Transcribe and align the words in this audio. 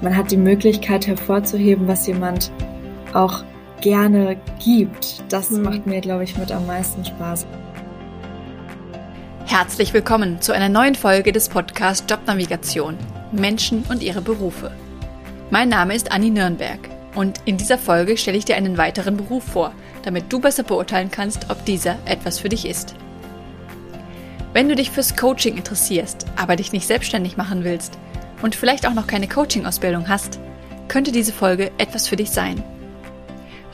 man 0.00 0.16
hat 0.16 0.30
die 0.30 0.36
Möglichkeit 0.36 1.06
hervorzuheben, 1.06 1.88
was 1.88 2.06
jemand 2.06 2.52
auch 3.14 3.42
gerne 3.80 4.36
gibt. 4.64 5.22
Das 5.28 5.50
mhm. 5.50 5.62
macht 5.62 5.86
mir, 5.86 6.00
glaube 6.00 6.24
ich, 6.24 6.36
mit 6.36 6.52
am 6.52 6.66
meisten 6.66 7.04
Spaß. 7.04 7.46
Herzlich 9.46 9.94
willkommen 9.94 10.40
zu 10.40 10.52
einer 10.52 10.68
neuen 10.68 10.94
Folge 10.94 11.32
des 11.32 11.48
Podcasts 11.48 12.04
Jobnavigation 12.08 12.96
Menschen 13.32 13.82
und 13.88 14.02
ihre 14.02 14.20
Berufe. 14.20 14.70
Mein 15.50 15.70
Name 15.70 15.94
ist 15.94 16.12
Anni 16.12 16.30
Nürnberg 16.30 16.78
und 17.14 17.40
in 17.46 17.56
dieser 17.56 17.78
Folge 17.78 18.16
stelle 18.16 18.36
ich 18.36 18.44
dir 18.44 18.56
einen 18.56 18.76
weiteren 18.76 19.16
Beruf 19.16 19.44
vor, 19.44 19.72
damit 20.02 20.30
du 20.30 20.38
besser 20.38 20.62
beurteilen 20.62 21.10
kannst, 21.10 21.50
ob 21.50 21.64
dieser 21.64 21.96
etwas 22.04 22.38
für 22.38 22.50
dich 22.50 22.66
ist. 22.66 22.94
Wenn 24.52 24.68
du 24.68 24.74
dich 24.74 24.90
fürs 24.90 25.16
Coaching 25.16 25.56
interessierst, 25.56 26.26
aber 26.36 26.56
dich 26.56 26.72
nicht 26.72 26.86
selbstständig 26.86 27.36
machen 27.36 27.64
willst 27.64 27.98
und 28.42 28.54
vielleicht 28.54 28.86
auch 28.86 28.94
noch 28.94 29.06
keine 29.06 29.28
Coaching-Ausbildung 29.28 30.08
hast, 30.08 30.38
könnte 30.88 31.12
diese 31.12 31.32
Folge 31.32 31.70
etwas 31.78 32.08
für 32.08 32.16
dich 32.16 32.30
sein. 32.30 32.62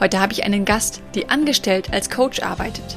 Heute 0.00 0.20
habe 0.20 0.32
ich 0.32 0.45
einen 0.45 0.64
Gast, 0.64 1.00
die 1.14 1.28
angestellt 1.28 1.92
als 1.92 2.10
Coach 2.10 2.42
arbeitet. 2.42 2.96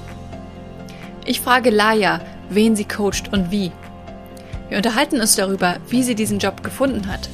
Ich 1.25 1.41
frage 1.41 1.69
Laia, 1.69 2.21
wen 2.49 2.75
sie 2.75 2.85
coacht 2.85 3.31
und 3.31 3.51
wie. 3.51 3.71
Wir 4.69 4.77
unterhalten 4.77 5.21
uns 5.21 5.35
darüber, 5.35 5.77
wie 5.89 6.03
sie 6.03 6.15
diesen 6.15 6.39
Job 6.39 6.63
gefunden 6.63 7.07
hat. 7.07 7.29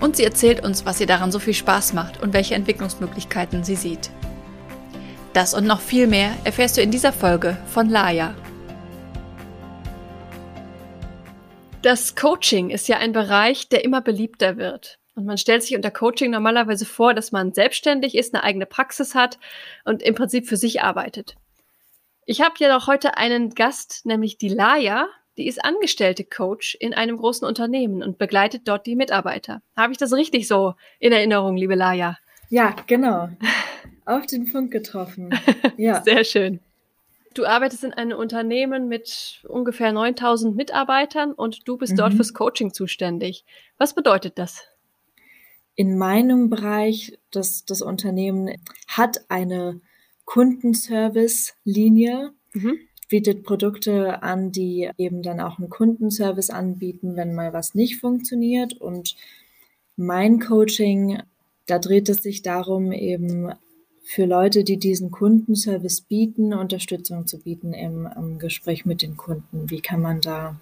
Und 0.00 0.16
sie 0.16 0.24
erzählt 0.24 0.64
uns, 0.64 0.86
was 0.86 1.00
ihr 1.00 1.06
daran 1.06 1.32
so 1.32 1.38
viel 1.38 1.54
Spaß 1.54 1.92
macht 1.94 2.22
und 2.22 2.32
welche 2.32 2.54
Entwicklungsmöglichkeiten 2.54 3.64
sie 3.64 3.76
sieht. 3.76 4.10
Das 5.32 5.52
und 5.52 5.66
noch 5.66 5.80
viel 5.80 6.06
mehr 6.06 6.30
erfährst 6.44 6.76
du 6.76 6.82
in 6.82 6.90
dieser 6.90 7.12
Folge 7.12 7.56
von 7.66 7.88
Laia. 7.88 8.34
Das 11.86 12.16
Coaching 12.16 12.70
ist 12.70 12.88
ja 12.88 12.98
ein 12.98 13.12
Bereich, 13.12 13.68
der 13.68 13.84
immer 13.84 14.00
beliebter 14.00 14.56
wird. 14.56 14.98
Und 15.14 15.24
man 15.24 15.38
stellt 15.38 15.62
sich 15.62 15.76
unter 15.76 15.92
Coaching 15.92 16.32
normalerweise 16.32 16.84
vor, 16.84 17.14
dass 17.14 17.30
man 17.30 17.52
selbstständig 17.52 18.16
ist, 18.16 18.34
eine 18.34 18.42
eigene 18.42 18.66
Praxis 18.66 19.14
hat 19.14 19.38
und 19.84 20.02
im 20.02 20.16
Prinzip 20.16 20.48
für 20.48 20.56
sich 20.56 20.82
arbeitet. 20.82 21.36
Ich 22.24 22.40
habe 22.40 22.56
ja 22.58 22.74
noch 22.76 22.88
heute 22.88 23.16
einen 23.18 23.50
Gast, 23.50 24.04
nämlich 24.04 24.36
die 24.36 24.48
Laia. 24.48 25.06
Die 25.36 25.46
ist 25.46 25.64
angestellte 25.64 26.24
Coach 26.24 26.74
in 26.80 26.92
einem 26.92 27.18
großen 27.18 27.46
Unternehmen 27.46 28.02
und 28.02 28.18
begleitet 28.18 28.62
dort 28.66 28.84
die 28.84 28.96
Mitarbeiter. 28.96 29.62
Habe 29.76 29.92
ich 29.92 29.98
das 29.98 30.12
richtig 30.12 30.48
so 30.48 30.74
in 30.98 31.12
Erinnerung, 31.12 31.56
liebe 31.56 31.76
Laia? 31.76 32.18
Ja, 32.50 32.74
genau. 32.88 33.28
Auf 34.06 34.26
den 34.26 34.50
Punkt 34.50 34.72
getroffen. 34.72 35.30
Ja. 35.76 36.02
Sehr 36.02 36.24
schön. 36.24 36.58
Du 37.36 37.44
arbeitest 37.44 37.84
in 37.84 37.92
einem 37.92 38.18
Unternehmen 38.18 38.88
mit 38.88 39.44
ungefähr 39.46 39.92
9000 39.92 40.56
Mitarbeitern 40.56 41.34
und 41.34 41.68
du 41.68 41.76
bist 41.76 41.92
mhm. 41.92 41.98
dort 41.98 42.14
fürs 42.14 42.32
Coaching 42.32 42.72
zuständig. 42.72 43.44
Was 43.76 43.94
bedeutet 43.94 44.38
das? 44.38 44.64
In 45.74 45.98
meinem 45.98 46.48
Bereich, 46.48 47.18
das, 47.30 47.66
das 47.66 47.82
Unternehmen 47.82 48.54
hat 48.88 49.18
eine 49.28 49.82
Kundenservice-Linie, 50.24 52.32
mhm. 52.54 52.78
bietet 53.10 53.44
Produkte 53.44 54.22
an, 54.22 54.50
die 54.50 54.90
eben 54.96 55.22
dann 55.22 55.40
auch 55.40 55.58
einen 55.58 55.68
Kundenservice 55.68 56.48
anbieten, 56.48 57.16
wenn 57.16 57.34
mal 57.34 57.52
was 57.52 57.74
nicht 57.74 58.00
funktioniert. 58.00 58.80
Und 58.80 59.14
mein 59.94 60.40
Coaching, 60.40 61.20
da 61.66 61.78
dreht 61.78 62.08
es 62.08 62.22
sich 62.22 62.40
darum, 62.40 62.92
eben 62.92 63.52
für 64.08 64.24
Leute, 64.24 64.62
die 64.62 64.76
diesen 64.76 65.10
Kundenservice 65.10 66.00
bieten, 66.00 66.54
Unterstützung 66.54 67.26
zu 67.26 67.40
bieten 67.40 67.72
im, 67.72 68.08
im 68.16 68.38
Gespräch 68.38 68.86
mit 68.86 69.02
den 69.02 69.16
Kunden. 69.16 69.68
Wie 69.68 69.80
kann 69.80 70.00
man 70.00 70.20
da 70.20 70.54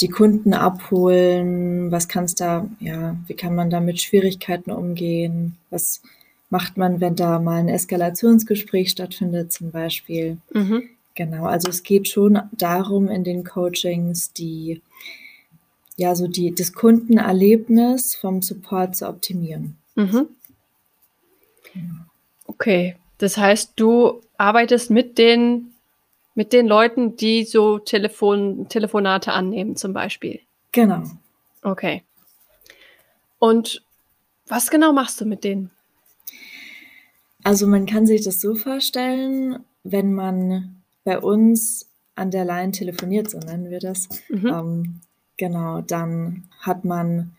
die 0.00 0.08
Kunden 0.08 0.54
abholen? 0.54 1.92
Was 1.92 2.08
kann's 2.08 2.34
da, 2.34 2.70
ja, 2.80 3.16
wie 3.26 3.34
kann 3.34 3.54
man 3.54 3.68
da 3.68 3.80
mit 3.80 4.00
Schwierigkeiten 4.00 4.70
umgehen? 4.70 5.58
Was 5.68 6.00
macht 6.48 6.78
man, 6.78 7.02
wenn 7.02 7.16
da 7.16 7.38
mal 7.38 7.58
ein 7.60 7.68
Eskalationsgespräch 7.68 8.88
stattfindet, 8.88 9.52
zum 9.52 9.70
Beispiel? 9.70 10.38
Mhm. 10.54 10.84
Genau, 11.14 11.44
also 11.44 11.68
es 11.68 11.82
geht 11.82 12.08
schon 12.08 12.40
darum, 12.52 13.08
in 13.08 13.24
den 13.24 13.44
Coachings 13.44 14.32
die, 14.32 14.80
ja, 15.98 16.14
so 16.14 16.28
die, 16.28 16.54
das 16.54 16.72
Kundenerlebnis 16.72 18.14
vom 18.14 18.40
Support 18.40 18.96
zu 18.96 19.06
optimieren. 19.06 19.76
Mhm. 19.96 20.28
Genau. 21.74 22.06
Okay, 22.52 22.96
das 23.18 23.38
heißt, 23.38 23.72
du 23.76 24.20
arbeitest 24.36 24.90
mit 24.90 25.16
den, 25.16 25.72
mit 26.34 26.52
den 26.52 26.66
Leuten, 26.66 27.16
die 27.16 27.44
so 27.44 27.78
Telefon, 27.78 28.68
Telefonate 28.68 29.32
annehmen, 29.32 29.74
zum 29.76 29.94
Beispiel. 29.94 30.40
Genau. 30.72 31.04
Okay. 31.62 32.02
Und 33.38 33.82
was 34.46 34.70
genau 34.70 34.92
machst 34.92 35.20
du 35.20 35.24
mit 35.24 35.44
denen? 35.44 35.70
Also 37.42 37.66
man 37.66 37.86
kann 37.86 38.06
sich 38.06 38.22
das 38.22 38.40
so 38.40 38.54
vorstellen, 38.54 39.64
wenn 39.82 40.12
man 40.12 40.82
bei 41.04 41.18
uns 41.18 41.88
an 42.14 42.30
der 42.30 42.44
Line 42.44 42.72
telefoniert, 42.72 43.30
so 43.30 43.38
nennen 43.38 43.70
wir 43.70 43.80
das, 43.80 44.08
mhm. 44.28 44.46
ähm, 44.46 45.00
genau, 45.38 45.80
dann 45.80 46.44
hat 46.60 46.84
man 46.84 47.34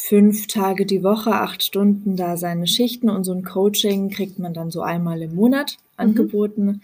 fünf 0.00 0.46
Tage 0.46 0.86
die 0.86 1.02
Woche, 1.02 1.32
acht 1.32 1.62
Stunden 1.62 2.16
da 2.16 2.36
seine 2.36 2.68
Schichten 2.68 3.10
und 3.10 3.24
so 3.24 3.32
ein 3.32 3.44
Coaching 3.44 4.10
kriegt 4.10 4.38
man 4.38 4.54
dann 4.54 4.70
so 4.70 4.80
einmal 4.80 5.20
im 5.22 5.34
Monat 5.34 5.72
mhm. 5.72 5.94
angeboten. 5.96 6.64
Mhm. 6.64 6.80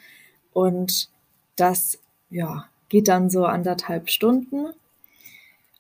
Und 0.53 1.09
das, 1.57 1.99
ja, 2.29 2.67
geht 2.89 3.09
dann 3.09 3.31
so 3.31 3.45
anderthalb 3.45 4.11
Stunden. 4.11 4.67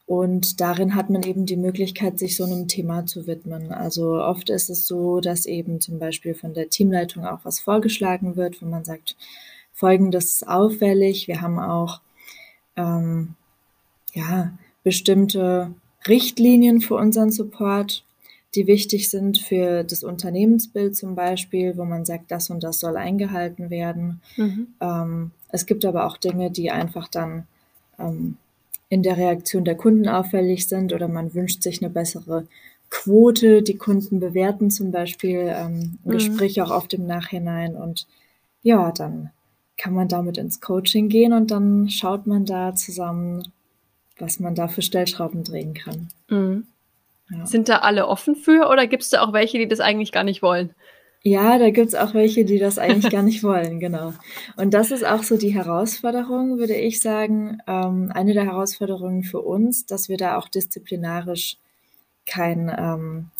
Und 0.06 0.60
darin 0.60 0.94
hat 0.94 1.10
man 1.10 1.22
eben 1.22 1.44
die 1.44 1.56
Möglichkeit, 1.56 2.18
sich 2.18 2.36
so 2.36 2.44
einem 2.44 2.68
Thema 2.68 3.04
zu 3.06 3.26
widmen. 3.26 3.72
Also 3.72 4.22
oft 4.22 4.48
ist 4.48 4.70
es 4.70 4.86
so, 4.86 5.20
dass 5.20 5.46
eben 5.46 5.80
zum 5.80 5.98
Beispiel 5.98 6.34
von 6.34 6.54
der 6.54 6.68
Teamleitung 6.68 7.26
auch 7.26 7.40
was 7.42 7.58
vorgeschlagen 7.58 8.36
wird, 8.36 8.62
wo 8.62 8.66
man 8.66 8.84
sagt, 8.84 9.16
folgendes 9.72 10.26
ist 10.26 10.48
auffällig. 10.48 11.26
Wir 11.26 11.40
haben 11.40 11.58
auch 11.58 12.00
ähm, 12.76 13.34
ja 14.12 14.52
bestimmte 14.84 15.74
Richtlinien 16.06 16.80
für 16.80 16.96
unseren 16.96 17.30
Support, 17.30 18.04
die 18.54 18.66
wichtig 18.66 19.10
sind 19.10 19.38
für 19.38 19.84
das 19.84 20.04
Unternehmensbild 20.04 20.96
zum 20.96 21.14
Beispiel, 21.14 21.76
wo 21.76 21.84
man 21.84 22.04
sagt, 22.04 22.30
das 22.30 22.50
und 22.50 22.62
das 22.62 22.80
soll 22.80 22.96
eingehalten 22.96 23.70
werden. 23.70 24.20
Mhm. 24.36 24.68
Ähm, 24.80 25.30
es 25.48 25.66
gibt 25.66 25.84
aber 25.84 26.06
auch 26.06 26.16
Dinge, 26.16 26.50
die 26.50 26.70
einfach 26.70 27.08
dann 27.08 27.46
ähm, 27.98 28.36
in 28.88 29.02
der 29.02 29.16
Reaktion 29.16 29.64
der 29.64 29.76
Kunden 29.76 30.08
auffällig 30.08 30.68
sind 30.68 30.92
oder 30.92 31.08
man 31.08 31.34
wünscht 31.34 31.62
sich 31.62 31.82
eine 31.82 31.90
bessere 31.90 32.46
Quote, 32.90 33.62
die 33.62 33.76
Kunden 33.76 34.20
bewerten 34.20 34.70
zum 34.70 34.92
Beispiel 34.92 35.52
ähm, 35.52 35.80
ein 35.80 35.98
mhm. 36.04 36.10
Gespräch 36.10 36.60
auch 36.62 36.70
oft 36.70 36.94
im 36.94 37.06
Nachhinein 37.06 37.74
und 37.74 38.06
ja, 38.62 38.92
dann 38.92 39.30
kann 39.76 39.94
man 39.94 40.08
damit 40.08 40.38
ins 40.38 40.60
Coaching 40.60 41.08
gehen 41.08 41.32
und 41.32 41.50
dann 41.50 41.88
schaut 41.88 42.26
man 42.26 42.44
da 42.44 42.74
zusammen, 42.74 43.42
was 44.18 44.40
man 44.40 44.54
da 44.54 44.68
für 44.68 44.82
Stellschrauben 44.82 45.44
drehen 45.44 45.74
kann. 45.74 46.08
Mhm. 46.28 46.66
Ja. 47.30 47.46
Sind 47.46 47.68
da 47.68 47.78
alle 47.78 48.06
offen 48.06 48.36
für 48.36 48.68
oder 48.68 48.86
gibt 48.86 49.02
es 49.02 49.10
da 49.10 49.22
auch 49.22 49.32
welche, 49.32 49.58
die 49.58 49.68
das 49.68 49.80
eigentlich 49.80 50.12
gar 50.12 50.24
nicht 50.24 50.42
wollen? 50.42 50.74
Ja, 51.26 51.58
da 51.58 51.70
gibt 51.70 51.88
es 51.88 51.94
auch 51.94 52.12
welche, 52.12 52.44
die 52.44 52.58
das 52.58 52.78
eigentlich 52.78 53.10
gar 53.10 53.22
nicht 53.22 53.42
wollen, 53.42 53.80
genau. 53.80 54.12
Und 54.56 54.74
das 54.74 54.90
ist 54.90 55.06
auch 55.06 55.22
so 55.22 55.38
die 55.38 55.54
Herausforderung, 55.54 56.58
würde 56.58 56.74
ich 56.74 57.00
sagen. 57.00 57.58
Ähm, 57.66 58.12
eine 58.14 58.34
der 58.34 58.44
Herausforderungen 58.44 59.24
für 59.24 59.40
uns, 59.40 59.86
dass 59.86 60.10
wir 60.10 60.18
da 60.18 60.36
auch 60.36 60.48
disziplinarisch 60.48 61.56
kein, 62.26 62.70
ähm, 62.76 63.30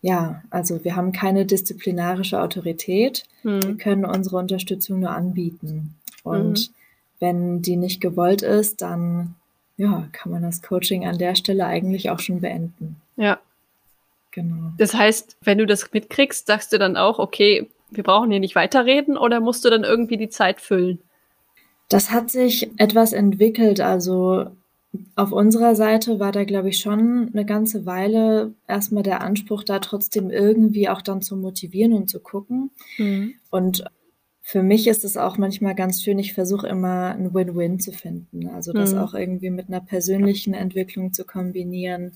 ja, 0.00 0.42
also 0.48 0.82
wir 0.84 0.96
haben 0.96 1.12
keine 1.12 1.44
disziplinarische 1.44 2.40
Autorität. 2.40 3.24
Mhm. 3.42 3.62
Wir 3.62 3.76
können 3.76 4.04
unsere 4.06 4.38
Unterstützung 4.38 5.00
nur 5.00 5.10
anbieten. 5.10 5.96
Und 6.22 6.70
mhm. 6.70 6.74
wenn 7.20 7.62
die 7.62 7.76
nicht 7.76 8.00
gewollt 8.00 8.40
ist, 8.40 8.80
dann 8.80 9.34
ja, 9.78 10.08
kann 10.12 10.32
man 10.32 10.42
das 10.42 10.60
Coaching 10.60 11.06
an 11.06 11.18
der 11.18 11.36
Stelle 11.36 11.64
eigentlich 11.64 12.10
auch 12.10 12.18
schon 12.18 12.40
beenden. 12.40 12.96
Ja. 13.16 13.38
Genau. 14.32 14.72
Das 14.76 14.92
heißt, 14.92 15.36
wenn 15.40 15.58
du 15.58 15.66
das 15.66 15.92
mitkriegst, 15.92 16.46
sagst 16.46 16.72
du 16.72 16.78
dann 16.78 16.96
auch, 16.96 17.18
okay, 17.18 17.68
wir 17.90 18.02
brauchen 18.02 18.30
hier 18.30 18.40
nicht 18.40 18.56
weiterreden 18.56 19.16
oder 19.16 19.40
musst 19.40 19.64
du 19.64 19.70
dann 19.70 19.84
irgendwie 19.84 20.16
die 20.16 20.28
Zeit 20.28 20.60
füllen? 20.60 20.98
Das 21.88 22.10
hat 22.10 22.28
sich 22.28 22.70
etwas 22.76 23.12
entwickelt. 23.12 23.80
Also 23.80 24.48
auf 25.14 25.32
unserer 25.32 25.74
Seite 25.74 26.18
war 26.18 26.32
da, 26.32 26.44
glaube 26.44 26.70
ich, 26.70 26.80
schon 26.80 27.30
eine 27.32 27.46
ganze 27.46 27.86
Weile 27.86 28.52
erstmal 28.66 29.04
der 29.04 29.20
Anspruch, 29.20 29.62
da 29.62 29.78
trotzdem 29.78 30.30
irgendwie 30.30 30.88
auch 30.88 31.02
dann 31.02 31.22
zu 31.22 31.36
motivieren 31.36 31.92
und 31.92 32.08
zu 32.08 32.20
gucken. 32.20 32.70
Mhm. 32.98 33.34
Und 33.50 33.84
für 34.50 34.62
mich 34.62 34.88
ist 34.88 35.04
es 35.04 35.18
auch 35.18 35.36
manchmal 35.36 35.74
ganz 35.74 36.02
schön, 36.02 36.18
ich 36.18 36.32
versuche 36.32 36.66
immer 36.68 37.10
ein 37.10 37.34
Win-Win 37.34 37.80
zu 37.80 37.92
finden. 37.92 38.48
Also 38.48 38.72
das 38.72 38.94
mhm. 38.94 39.00
auch 39.00 39.12
irgendwie 39.12 39.50
mit 39.50 39.68
einer 39.68 39.82
persönlichen 39.82 40.54
Entwicklung 40.54 41.12
zu 41.12 41.26
kombinieren, 41.26 42.12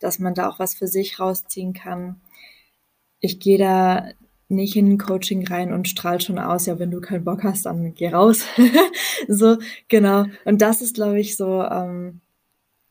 dass 0.00 0.18
man 0.18 0.34
da 0.34 0.48
auch 0.48 0.58
was 0.58 0.74
für 0.74 0.88
sich 0.88 1.20
rausziehen 1.20 1.74
kann. 1.74 2.20
Ich 3.20 3.38
gehe 3.38 3.56
da 3.56 4.08
nicht 4.48 4.74
in 4.74 4.94
ein 4.94 4.98
Coaching 4.98 5.46
rein 5.46 5.72
und 5.72 5.86
strahl 5.86 6.20
schon 6.20 6.40
aus, 6.40 6.66
ja, 6.66 6.80
wenn 6.80 6.90
du 6.90 7.00
keinen 7.00 7.24
Bock 7.24 7.44
hast, 7.44 7.66
dann 7.66 7.94
geh 7.94 8.08
raus. 8.08 8.44
so, 9.28 9.56
genau. 9.86 10.24
Und 10.44 10.62
das 10.62 10.82
ist, 10.82 10.96
glaube 10.96 11.20
ich, 11.20 11.36
so, 11.36 11.62
ähm, 11.62 12.20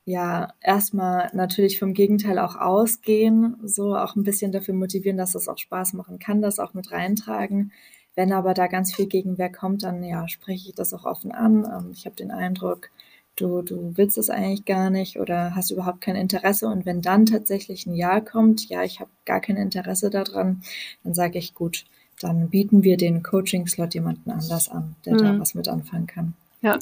ja 0.05 0.53
erstmal 0.61 1.31
natürlich 1.33 1.79
vom 1.79 1.93
Gegenteil 1.93 2.39
auch 2.39 2.55
ausgehen, 2.55 3.57
so 3.61 3.97
auch 3.97 4.15
ein 4.15 4.23
bisschen 4.23 4.53
dafür 4.53 4.73
motivieren, 4.73 5.17
dass 5.17 5.35
es 5.35 5.49
auch 5.49 5.57
Spaß 5.57 5.91
machen 5.93 6.17
kann, 6.17 6.41
das 6.41 6.59
auch 6.59 6.73
mit 6.73 6.93
reintragen. 6.93 7.73
Wenn 8.15 8.31
aber 8.31 8.53
da 8.53 8.67
ganz 8.67 8.95
viel 8.95 9.07
Gegenwehr 9.07 9.51
kommt, 9.51 9.83
dann 9.83 10.03
ja, 10.03 10.27
spreche 10.27 10.69
ich 10.69 10.75
das 10.75 10.93
auch 10.93 11.05
offen 11.05 11.31
an. 11.31 11.65
Ähm, 11.65 11.91
ich 11.91 12.05
habe 12.05 12.15
den 12.15 12.31
Eindruck, 12.31 12.89
du, 13.35 13.61
du 13.61 13.93
willst 13.95 14.17
es 14.17 14.29
eigentlich 14.29 14.65
gar 14.65 14.89
nicht 14.89 15.19
oder 15.19 15.55
hast 15.55 15.71
überhaupt 15.71 16.01
kein 16.01 16.15
Interesse. 16.15 16.67
Und 16.67 16.85
wenn 16.85 17.01
dann 17.01 17.25
tatsächlich 17.25 17.85
ein 17.85 17.95
Ja 17.95 18.21
kommt, 18.21 18.69
ja, 18.69 18.83
ich 18.83 18.99
habe 18.99 19.09
gar 19.25 19.41
kein 19.41 19.57
Interesse 19.57 20.09
daran, 20.09 20.61
dann 21.03 21.13
sage 21.13 21.37
ich 21.37 21.53
gut, 21.53 21.85
dann 22.21 22.49
bieten 22.49 22.83
wir 22.83 22.97
den 22.97 23.23
Coaching-Slot 23.23 23.93
jemanden 23.93 24.31
anders 24.31 24.69
an, 24.69 24.95
der 25.05 25.13
mhm. 25.13 25.17
da 25.17 25.39
was 25.39 25.53
mit 25.53 25.67
anfangen 25.67 26.07
kann. 26.07 26.33
Ja, 26.61 26.79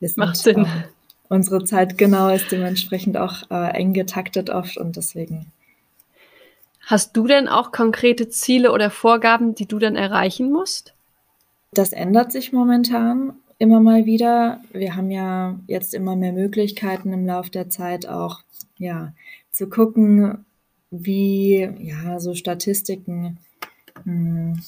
Wissen, 0.00 0.20
macht 0.20 0.36
Sinn. 0.36 0.58
Ähm, 0.58 0.84
unsere 1.28 1.64
Zeit 1.64 1.96
genau 1.96 2.28
ist 2.28 2.50
dementsprechend 2.50 3.16
auch 3.16 3.50
äh, 3.50 3.70
eng 3.76 3.92
getaktet 3.92 4.50
oft 4.50 4.76
und 4.76 4.96
deswegen 4.96 5.52
Hast 6.86 7.16
du 7.16 7.26
denn 7.26 7.48
auch 7.48 7.72
konkrete 7.72 8.28
Ziele 8.28 8.70
oder 8.70 8.90
Vorgaben, 8.90 9.56
die 9.56 9.66
du 9.66 9.80
dann 9.80 9.96
erreichen 9.96 10.52
musst? 10.52 10.94
Das 11.72 11.92
ändert 11.92 12.30
sich 12.30 12.52
momentan 12.52 13.34
immer 13.58 13.80
mal 13.80 14.06
wieder. 14.06 14.60
Wir 14.72 14.94
haben 14.94 15.10
ja 15.10 15.58
jetzt 15.66 15.94
immer 15.94 16.14
mehr 16.14 16.32
Möglichkeiten 16.32 17.12
im 17.12 17.26
Laufe 17.26 17.50
der 17.50 17.70
Zeit 17.70 18.06
auch, 18.06 18.42
ja, 18.78 19.12
zu 19.50 19.68
gucken, 19.68 20.44
wie, 20.92 21.68
ja, 21.80 22.20
so 22.20 22.36
Statistiken 22.36 23.38
mh, 24.04 24.54
hm, 24.54 24.62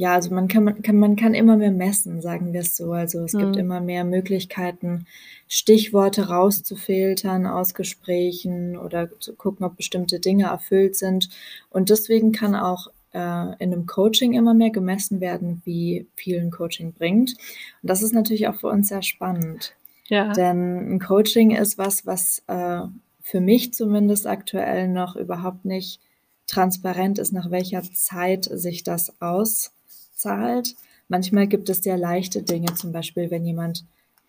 ja, 0.00 0.14
also 0.14 0.32
man 0.32 0.46
kann, 0.46 0.62
man 0.62 0.80
kann, 0.80 0.96
man 0.96 1.16
kann 1.16 1.34
immer 1.34 1.56
mehr 1.56 1.72
messen, 1.72 2.22
sagen 2.22 2.52
wir 2.52 2.60
es 2.60 2.76
so. 2.76 2.92
Also 2.92 3.24
es 3.24 3.32
mhm. 3.32 3.38
gibt 3.40 3.56
immer 3.56 3.80
mehr 3.80 4.04
Möglichkeiten, 4.04 5.06
Stichworte 5.48 6.28
rauszufiltern 6.28 7.46
aus 7.46 7.74
Gesprächen 7.74 8.76
oder 8.78 9.10
zu 9.18 9.34
gucken, 9.34 9.66
ob 9.66 9.76
bestimmte 9.76 10.20
Dinge 10.20 10.44
erfüllt 10.44 10.94
sind. 10.94 11.30
Und 11.70 11.90
deswegen 11.90 12.30
kann 12.30 12.54
auch 12.54 12.86
äh, 13.12 13.18
in 13.58 13.72
einem 13.72 13.86
Coaching 13.86 14.34
immer 14.34 14.54
mehr 14.54 14.70
gemessen 14.70 15.20
werden, 15.20 15.62
wie 15.64 16.06
viel 16.14 16.38
ein 16.38 16.52
Coaching 16.52 16.92
bringt. 16.92 17.32
Und 17.82 17.90
das 17.90 18.00
ist 18.00 18.14
natürlich 18.14 18.46
auch 18.46 18.54
für 18.54 18.68
uns 18.68 18.86
sehr 18.86 19.02
spannend. 19.02 19.74
Ja. 20.06 20.32
Denn 20.32 20.94
ein 20.94 21.00
Coaching 21.00 21.50
ist 21.56 21.76
was, 21.76 22.06
was 22.06 22.44
äh, 22.46 22.82
für 23.20 23.40
mich 23.40 23.74
zumindest 23.74 24.28
aktuell 24.28 24.86
noch 24.86 25.16
überhaupt 25.16 25.64
nicht 25.64 26.00
transparent 26.46 27.18
ist, 27.18 27.32
nach 27.32 27.50
welcher 27.50 27.82
Zeit 27.82 28.44
sich 28.44 28.84
das 28.84 29.20
aus 29.20 29.72
zahlt. 30.18 30.74
Manchmal 31.08 31.46
gibt 31.46 31.68
es 31.70 31.82
sehr 31.82 31.96
leichte 31.96 32.42
Dinge, 32.42 32.74
zum 32.74 32.92
Beispiel, 32.92 33.30
wenn 33.30 33.46
jemand, 33.46 33.84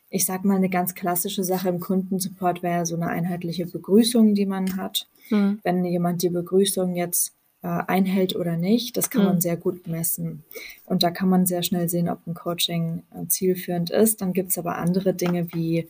ich 0.09 0.25
sag 0.25 0.45
mal, 0.45 0.55
eine 0.55 0.69
ganz 0.69 0.95
klassische 0.95 1.43
Sache 1.43 1.69
im 1.69 1.79
Kundensupport 1.79 2.63
wäre 2.63 2.85
so 2.85 2.95
eine 2.95 3.07
einheitliche 3.07 3.65
Begrüßung, 3.65 4.33
die 4.33 4.45
man 4.45 4.77
hat. 4.77 5.07
Mhm. 5.29 5.59
Wenn 5.63 5.83
jemand 5.83 6.21
die 6.21 6.29
Begrüßung 6.29 6.95
jetzt 6.95 7.33
äh, 7.61 7.67
einhält 7.67 8.35
oder 8.35 8.55
nicht, 8.55 8.95
das 8.95 9.09
kann 9.09 9.23
mhm. 9.23 9.27
man 9.27 9.41
sehr 9.41 9.57
gut 9.57 9.87
messen. 9.87 10.43
Und 10.85 11.03
da 11.03 11.11
kann 11.11 11.29
man 11.29 11.45
sehr 11.45 11.63
schnell 11.63 11.89
sehen, 11.89 12.09
ob 12.09 12.25
ein 12.25 12.33
Coaching 12.33 13.03
äh, 13.13 13.27
zielführend 13.27 13.89
ist. 13.89 14.21
Dann 14.21 14.33
gibt 14.33 14.51
es 14.51 14.57
aber 14.57 14.77
andere 14.77 15.13
Dinge 15.13 15.51
wie, 15.53 15.87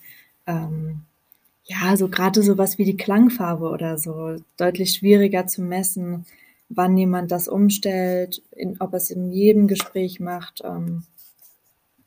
ähm, 0.47 1.01
ja, 1.65 1.95
so 1.95 2.07
gerade 2.07 2.41
sowas 2.41 2.79
wie 2.79 2.85
die 2.85 2.97
Klangfarbe 2.97 3.69
oder 3.69 3.99
so, 3.99 4.37
deutlich 4.57 4.93
schwieriger 4.93 5.45
zu 5.45 5.61
messen 5.61 6.25
wann 6.69 6.97
jemand 6.97 7.31
das 7.31 7.47
umstellt, 7.47 8.41
in, 8.51 8.79
ob 8.79 8.93
es 8.93 9.09
in 9.09 9.31
jedem 9.31 9.67
Gespräch 9.67 10.19
macht. 10.19 10.61
Ähm, 10.63 11.03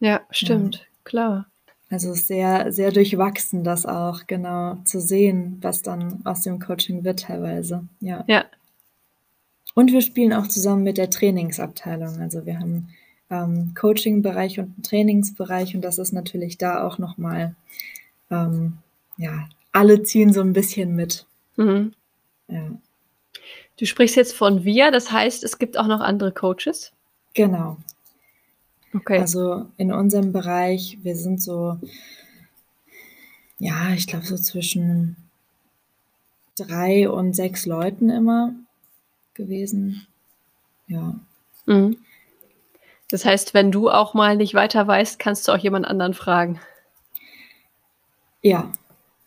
ja, 0.00 0.23
stimmt, 0.31 0.76
ja. 0.76 0.85
klar. 1.05 1.47
Also 1.91 2.14
sehr, 2.14 2.73
sehr 2.73 2.91
durchwachsen, 2.91 3.64
das 3.64 3.85
auch 3.85 4.26
genau 4.26 4.76
zu 4.85 4.99
sehen, 4.99 5.59
was 5.61 5.82
dann 5.82 6.23
aus 6.25 6.41
dem 6.41 6.59
Coaching 6.59 7.05
wird 7.05 7.20
teilweise. 7.20 7.87
Ja. 8.00 8.25
Ja. 8.26 8.47
Und 9.75 9.93
wir 9.93 10.00
spielen 10.00 10.32
auch 10.32 10.47
zusammen 10.47 10.85
mit 10.85 10.97
der 10.97 11.11
Trainingsabteilung. 11.11 12.19
Also 12.20 12.47
wir 12.47 12.58
haben 12.58 12.88
ähm, 13.31 13.75
Coaching-Bereich 13.75 14.58
und 14.58 14.75
einen 14.75 14.82
Trainingsbereich 14.82 15.75
und 15.75 15.82
das 15.82 15.99
ist 15.99 16.12
natürlich 16.12 16.58
da 16.58 16.87
auch 16.87 16.99
nochmal, 16.99 17.55
ähm, 18.31 18.79
ja, 19.17 19.49
alle 19.73 20.03
ziehen 20.03 20.32
so 20.32 20.41
ein 20.41 20.53
bisschen 20.53 20.94
mit. 20.94 21.26
Mhm. 21.56 21.93
Ja. 22.49 22.70
Du 23.82 23.87
sprichst 23.87 24.14
jetzt 24.14 24.34
von 24.34 24.62
wir, 24.62 24.93
das 24.93 25.11
heißt, 25.11 25.43
es 25.43 25.58
gibt 25.58 25.76
auch 25.76 25.88
noch 25.88 25.99
andere 25.99 26.31
Coaches? 26.31 26.93
Genau. 27.34 27.79
Okay. 28.94 29.19
Also 29.19 29.67
in 29.76 29.93
unserem 29.93 30.32
Bereich, 30.32 30.99
wir 31.02 31.17
sind 31.17 31.43
so, 31.43 31.81
ja, 33.58 33.90
ich 33.93 34.06
glaube 34.06 34.25
so 34.25 34.37
zwischen 34.37 35.17
drei 36.56 37.11
und 37.11 37.34
sechs 37.34 37.67
Leuten 37.67 38.08
immer 38.08 38.55
gewesen. 39.34 40.06
Ja. 40.87 41.17
Mhm. 41.67 41.96
Das 43.11 43.25
heißt, 43.25 43.52
wenn 43.52 43.73
du 43.73 43.90
auch 43.90 44.14
mal 44.14 44.37
nicht 44.37 44.55
weiter 44.55 44.87
weißt, 44.87 45.19
kannst 45.19 45.49
du 45.49 45.52
auch 45.52 45.58
jemand 45.58 45.88
anderen 45.88 46.14
fragen. 46.14 46.61
Ja, 48.43 48.70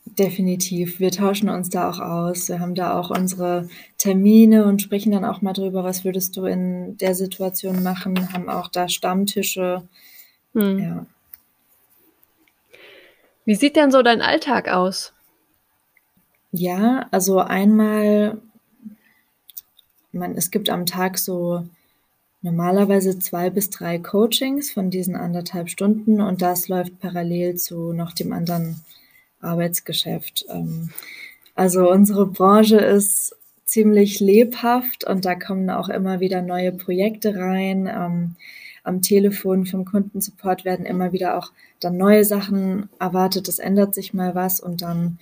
Definitiv. 0.06 1.00
Wir 1.00 1.12
tauschen 1.12 1.50
uns 1.50 1.70
da 1.70 1.90
auch 1.90 2.00
aus. 2.00 2.48
Wir 2.48 2.60
haben 2.60 2.76
da 2.76 2.98
auch 3.00 3.10
unsere 3.10 3.68
Termine 3.98 4.66
und 4.66 4.82
sprechen 4.82 5.12
dann 5.12 5.26
auch 5.26 5.42
mal 5.42 5.54
drüber, 5.54 5.84
was 5.84 6.06
würdest 6.06 6.38
du 6.38 6.46
in 6.46 6.96
der 6.98 7.16
Situation 7.16 7.84
machen, 7.84 8.32
haben 8.32 8.48
auch 8.48 8.70
da 8.70 8.88
Stammtische. 8.88 9.84
Hm. 10.54 10.80
Ja. 10.80 11.06
Wie 13.46 13.56
sieht 13.56 13.76
denn 13.76 13.92
so 13.92 14.04
dein 14.04 14.22
Alltag 14.22 14.70
aus? 14.70 15.12
Ja, 16.52 17.08
also 17.12 17.40
einmal, 17.40 18.38
man, 20.14 20.38
es 20.38 20.50
gibt 20.52 20.70
am 20.70 20.86
Tag 20.86 21.18
so 21.18 21.68
normalerweise 22.42 23.20
zwei 23.20 23.50
bis 23.50 23.70
drei 23.72 23.98
Coachings 23.98 24.72
von 24.72 24.90
diesen 24.92 25.16
anderthalb 25.16 25.70
Stunden 25.70 26.22
und 26.22 26.42
das 26.42 26.70
läuft 26.70 27.00
parallel 27.00 27.56
zu 27.56 27.92
noch 27.92 28.14
dem 28.14 28.32
anderen 28.32 28.82
Arbeitsgeschäft. 29.46 30.46
Ähm, 30.50 30.90
also 31.56 31.90
unsere 31.90 32.26
Branche 32.26 32.78
ist 32.78 33.36
ziemlich 33.66 34.20
lebhaft 34.20 35.06
und 35.06 35.26
da 35.26 35.36
kommen 35.36 35.70
auch 35.70 35.90
immer 35.90 36.20
wieder 36.20 36.42
neue 36.42 36.72
Projekte 36.72 37.36
rein. 37.36 37.88
Ähm, 37.88 38.36
am 38.84 39.02
Telefon 39.02 39.66
vom 39.66 39.86
Kundensupport 39.86 40.64
werden 40.64 40.86
immer 40.86 41.12
wieder 41.12 41.38
auch 41.38 41.52
dann 41.80 41.98
neue 41.98 42.24
Sachen 42.24 42.90
erwartet. 43.00 43.48
Es 43.48 43.60
ändert 43.60 43.96
sich 43.96 44.14
mal 44.14 44.36
was 44.36 44.60
und 44.60 44.82
dann 44.82 45.18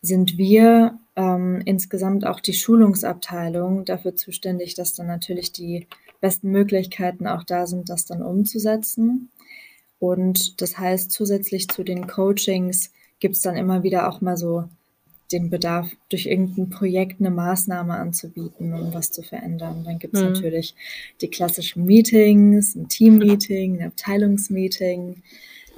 sind 0.00 0.38
wir 0.38 0.98
ähm, 1.14 1.60
insgesamt 1.64 2.26
auch 2.26 2.40
die 2.40 2.54
Schulungsabteilung 2.54 3.84
dafür 3.84 4.16
zuständig, 4.16 4.74
dass 4.74 4.94
dann 4.94 5.06
natürlich 5.06 5.52
die 5.52 5.86
besten 6.20 6.50
Möglichkeiten 6.50 7.26
auch 7.26 7.44
da 7.44 7.66
sind, 7.66 7.90
das 7.90 8.06
dann 8.06 8.22
umzusetzen. 8.22 9.30
Und 9.98 10.60
das 10.60 10.78
heißt, 10.78 11.12
zusätzlich 11.12 11.68
zu 11.68 11.84
den 11.84 12.06
Coachings 12.06 12.91
gibt 13.22 13.36
es 13.36 13.40
dann 13.40 13.56
immer 13.56 13.84
wieder 13.84 14.08
auch 14.08 14.20
mal 14.20 14.36
so 14.36 14.64
den 15.30 15.48
Bedarf, 15.48 15.88
durch 16.10 16.26
irgendein 16.26 16.68
Projekt 16.70 17.20
eine 17.20 17.30
Maßnahme 17.30 17.94
anzubieten, 17.94 18.74
um 18.74 18.92
was 18.92 19.12
zu 19.12 19.22
verändern. 19.22 19.84
Dann 19.84 20.00
gibt 20.00 20.14
es 20.14 20.20
mhm. 20.20 20.32
natürlich 20.32 20.74
die 21.20 21.28
klassischen 21.28 21.86
Meetings, 21.86 22.74
ein 22.74 22.88
Team-Meeting, 22.88 23.80
ein 23.80 23.86
Abteilungsmeeting. 23.86 25.22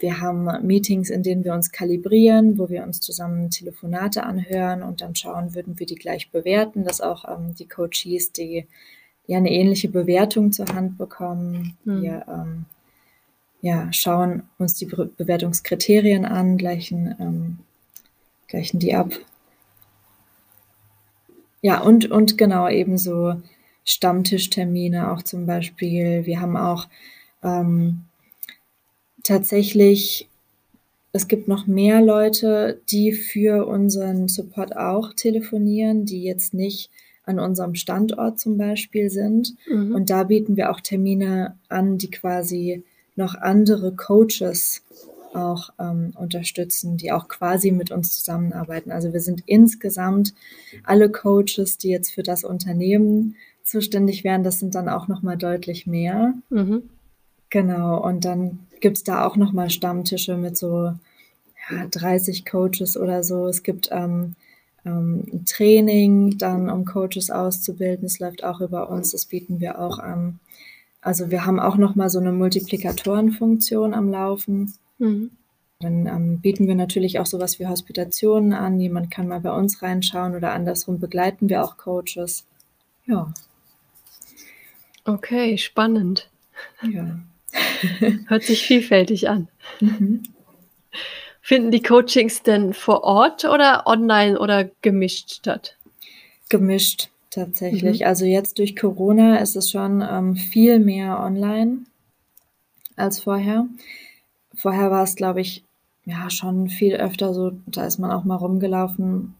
Wir 0.00 0.20
haben 0.22 0.48
Meetings, 0.66 1.10
in 1.10 1.22
denen 1.22 1.44
wir 1.44 1.52
uns 1.52 1.70
kalibrieren, 1.70 2.58
wo 2.58 2.70
wir 2.70 2.82
uns 2.82 3.00
zusammen 3.00 3.50
Telefonate 3.50 4.24
anhören 4.24 4.82
und 4.82 5.02
dann 5.02 5.14
schauen, 5.14 5.54
würden 5.54 5.78
wir 5.78 5.86
die 5.86 5.96
gleich 5.96 6.30
bewerten, 6.30 6.84
dass 6.84 7.02
auch 7.02 7.26
ähm, 7.28 7.54
die 7.54 7.68
Coaches, 7.68 8.32
die 8.32 8.66
ja 9.26 9.36
eine 9.36 9.52
ähnliche 9.52 9.88
Bewertung 9.88 10.50
zur 10.50 10.66
Hand 10.68 10.96
bekommen. 10.96 11.76
Mhm. 11.84 12.02
Wir 12.02 12.24
ähm, 12.26 12.64
ja, 13.64 13.90
schauen 13.94 14.42
uns 14.59 14.75
die 14.75 14.85
Bewertungskriterien 14.85 16.26
an, 16.26 16.59
gleichen, 16.59 17.14
ähm, 17.18 17.59
gleichen 18.47 18.78
die 18.78 18.94
ab. 18.94 19.14
Ja, 21.62 21.80
und, 21.80 22.11
und 22.11 22.37
genau 22.37 22.68
ebenso 22.68 23.40
Stammtischtermine 23.87 25.11
auch 25.11 25.23
zum 25.23 25.47
Beispiel. 25.47 26.26
Wir 26.26 26.42
haben 26.42 26.59
auch 26.59 26.88
ähm, 27.42 28.02
tatsächlich, 29.23 30.28
es 31.12 31.26
gibt 31.26 31.49
noch 31.49 31.66
mehr 31.66 32.02
Leute, 32.02 32.83
die 32.90 33.12
für 33.12 33.66
unseren 33.66 34.28
Support 34.28 34.76
auch 34.76 35.14
telefonieren, 35.14 36.04
die 36.04 36.23
jetzt 36.23 36.52
nicht 36.52 36.90
an 37.25 37.40
unserem 37.40 37.76
Standort 37.76 38.38
zum 38.38 38.59
Beispiel 38.59 39.09
sind. 39.09 39.54
Mhm. 39.66 39.94
Und 39.94 40.11
da 40.11 40.25
bieten 40.25 40.59
wir 40.59 40.71
auch 40.71 40.83
Termine 40.83 41.56
an, 41.71 41.97
die 41.97 42.11
quasi 42.11 42.85
noch 43.16 43.35
andere 43.35 43.94
Coaches 43.94 44.83
auch 45.35 45.71
ähm, 45.78 46.12
unterstützen, 46.16 46.97
die 46.97 47.12
auch 47.12 47.28
quasi 47.28 47.73
mit 47.73 47.90
uns 47.90 48.16
zusammenarbeiten. 48.16 48.92
Also 48.92 49.12
wir 49.12 49.21
sind 49.21 49.42
insgesamt 49.47 50.35
alle 50.85 51.11
Coaches, 51.11 51.78
die 51.78 51.88
jetzt 51.88 52.11
für 52.11 52.23
das 52.23 52.44
Unternehmen 52.44 53.37
zuständig 53.64 54.25
wären, 54.25 54.44
das 54.44 54.61
sind 54.61 54.75
dann 54.75 54.88
auch 54.88 55.09
noch 55.09 55.23
mal 55.23 55.37
deutlich 55.37 55.87
mehr. 55.87 56.35
Mhm. 56.50 56.83
Genau. 57.50 58.02
Und 58.04 58.25
dann 58.25 58.61
gibt 58.80 58.99
es 58.99 59.04
da 59.04 59.26
auch 59.26 59.37
noch 59.37 59.52
mal 59.52 59.71
Stammtische 59.71 60.37
mit 60.37 60.56
so 60.56 60.92
ja, 61.71 61.87
30 61.90 62.44
Coaches 62.44 62.97
oder 62.97 63.23
so. 63.25 63.47
Es 63.47 63.62
gibt 63.62 63.88
ähm, 63.90 64.35
ähm, 64.85 65.44
Training 65.47 66.37
dann, 66.37 66.68
um 66.68 66.85
Coaches 66.85 67.30
auszubilden. 67.30 68.06
Es 68.06 68.18
läuft 68.18 68.44
auch 68.44 68.61
über 68.61 68.90
uns, 68.90 69.12
das 69.12 69.26
bieten 69.26 69.61
wir 69.61 69.78
auch 69.78 69.99
an. 69.99 70.40
Also 71.04 71.30
wir 71.30 71.44
haben 71.44 71.61
auch 71.61 71.76
nochmal 71.76 72.08
so 72.08 72.18
eine 72.18 72.32
Multiplikatorenfunktion 72.32 73.92
am 73.92 74.11
Laufen. 74.11 74.73
Mhm. 74.96 75.32
Dann 75.80 76.06
ähm, 76.06 76.40
bieten 76.40 76.66
wir 76.66 76.75
natürlich 76.75 77.18
auch 77.18 77.26
sowas 77.26 77.58
wie 77.58 77.66
Hospitationen 77.66 78.54
an. 78.54 78.80
Jemand 78.80 79.11
kann 79.11 79.28
mal 79.28 79.40
bei 79.40 79.52
uns 79.52 79.82
reinschauen 79.82 80.34
oder 80.34 80.52
andersrum 80.52 80.99
begleiten 80.99 81.50
wir 81.50 81.62
auch 81.62 81.76
Coaches. 81.76 82.46
Ja. 83.04 83.30
Okay, 85.04 85.58
spannend. 85.58 86.30
Ja. 86.80 87.18
Hört 88.28 88.44
sich 88.44 88.66
vielfältig 88.66 89.28
an. 89.28 89.49
Mhm. 89.80 90.23
Finden 91.42 91.70
die 91.70 91.82
Coachings 91.82 92.42
denn 92.42 92.73
vor 92.73 93.04
Ort 93.04 93.44
oder 93.44 93.87
online 93.87 94.38
oder 94.38 94.70
gemischt 94.80 95.32
statt? 95.32 95.76
Gemischt 96.49 97.11
tatsächlich. 97.35 98.00
Mhm. 98.00 98.07
Also 98.07 98.25
jetzt 98.25 98.59
durch 98.59 98.76
Corona 98.76 99.38
ist 99.38 99.57
es 99.57 99.71
schon 99.71 100.03
ähm, 100.09 100.37
viel 100.37 100.79
mehr 100.79 101.21
online 101.21 101.79
als 102.97 103.21
vorher. 103.21 103.67
Vorher 104.55 104.91
war 104.91 105.03
es, 105.03 105.17
glaube 105.17 105.41
ich, 105.41 105.64
ja 106.05 106.31
schon 106.31 106.69
viel 106.69 106.95
öfter 106.97 107.35
so, 107.35 107.53
da 107.67 107.87
ist 107.87 107.99
man 107.99 108.11
auch 108.11 108.25
mal 108.25 108.37
rumgelaufen. 108.37 109.35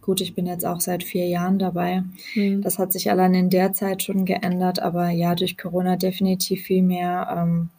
Gut, 0.00 0.20
ich 0.20 0.34
bin 0.34 0.46
jetzt 0.46 0.64
auch 0.64 0.80
seit 0.80 1.02
vier 1.02 1.26
Jahren 1.26 1.58
dabei. 1.58 2.04
Mhm. 2.34 2.62
Das 2.62 2.78
hat 2.78 2.92
sich 2.92 3.10
allein 3.10 3.34
in 3.34 3.50
der 3.50 3.72
Zeit 3.72 4.02
schon 4.02 4.24
geändert, 4.24 4.80
aber 4.80 5.10
ja, 5.10 5.34
durch 5.34 5.58
Corona 5.58 5.96
definitiv 5.96 6.62
viel 6.62 6.82
mehr 6.82 7.28
ähm, 7.36 7.70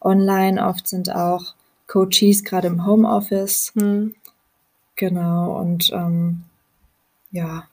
online. 0.00 0.66
Oft 0.66 0.88
sind 0.88 1.14
auch 1.14 1.54
Coaches 1.86 2.44
gerade 2.44 2.68
im 2.68 2.86
Homeoffice. 2.86 3.72
Mhm. 3.74 4.14
Genau, 4.94 5.58
und 5.60 5.90
ähm, 5.92 6.44
ja, 7.30 7.64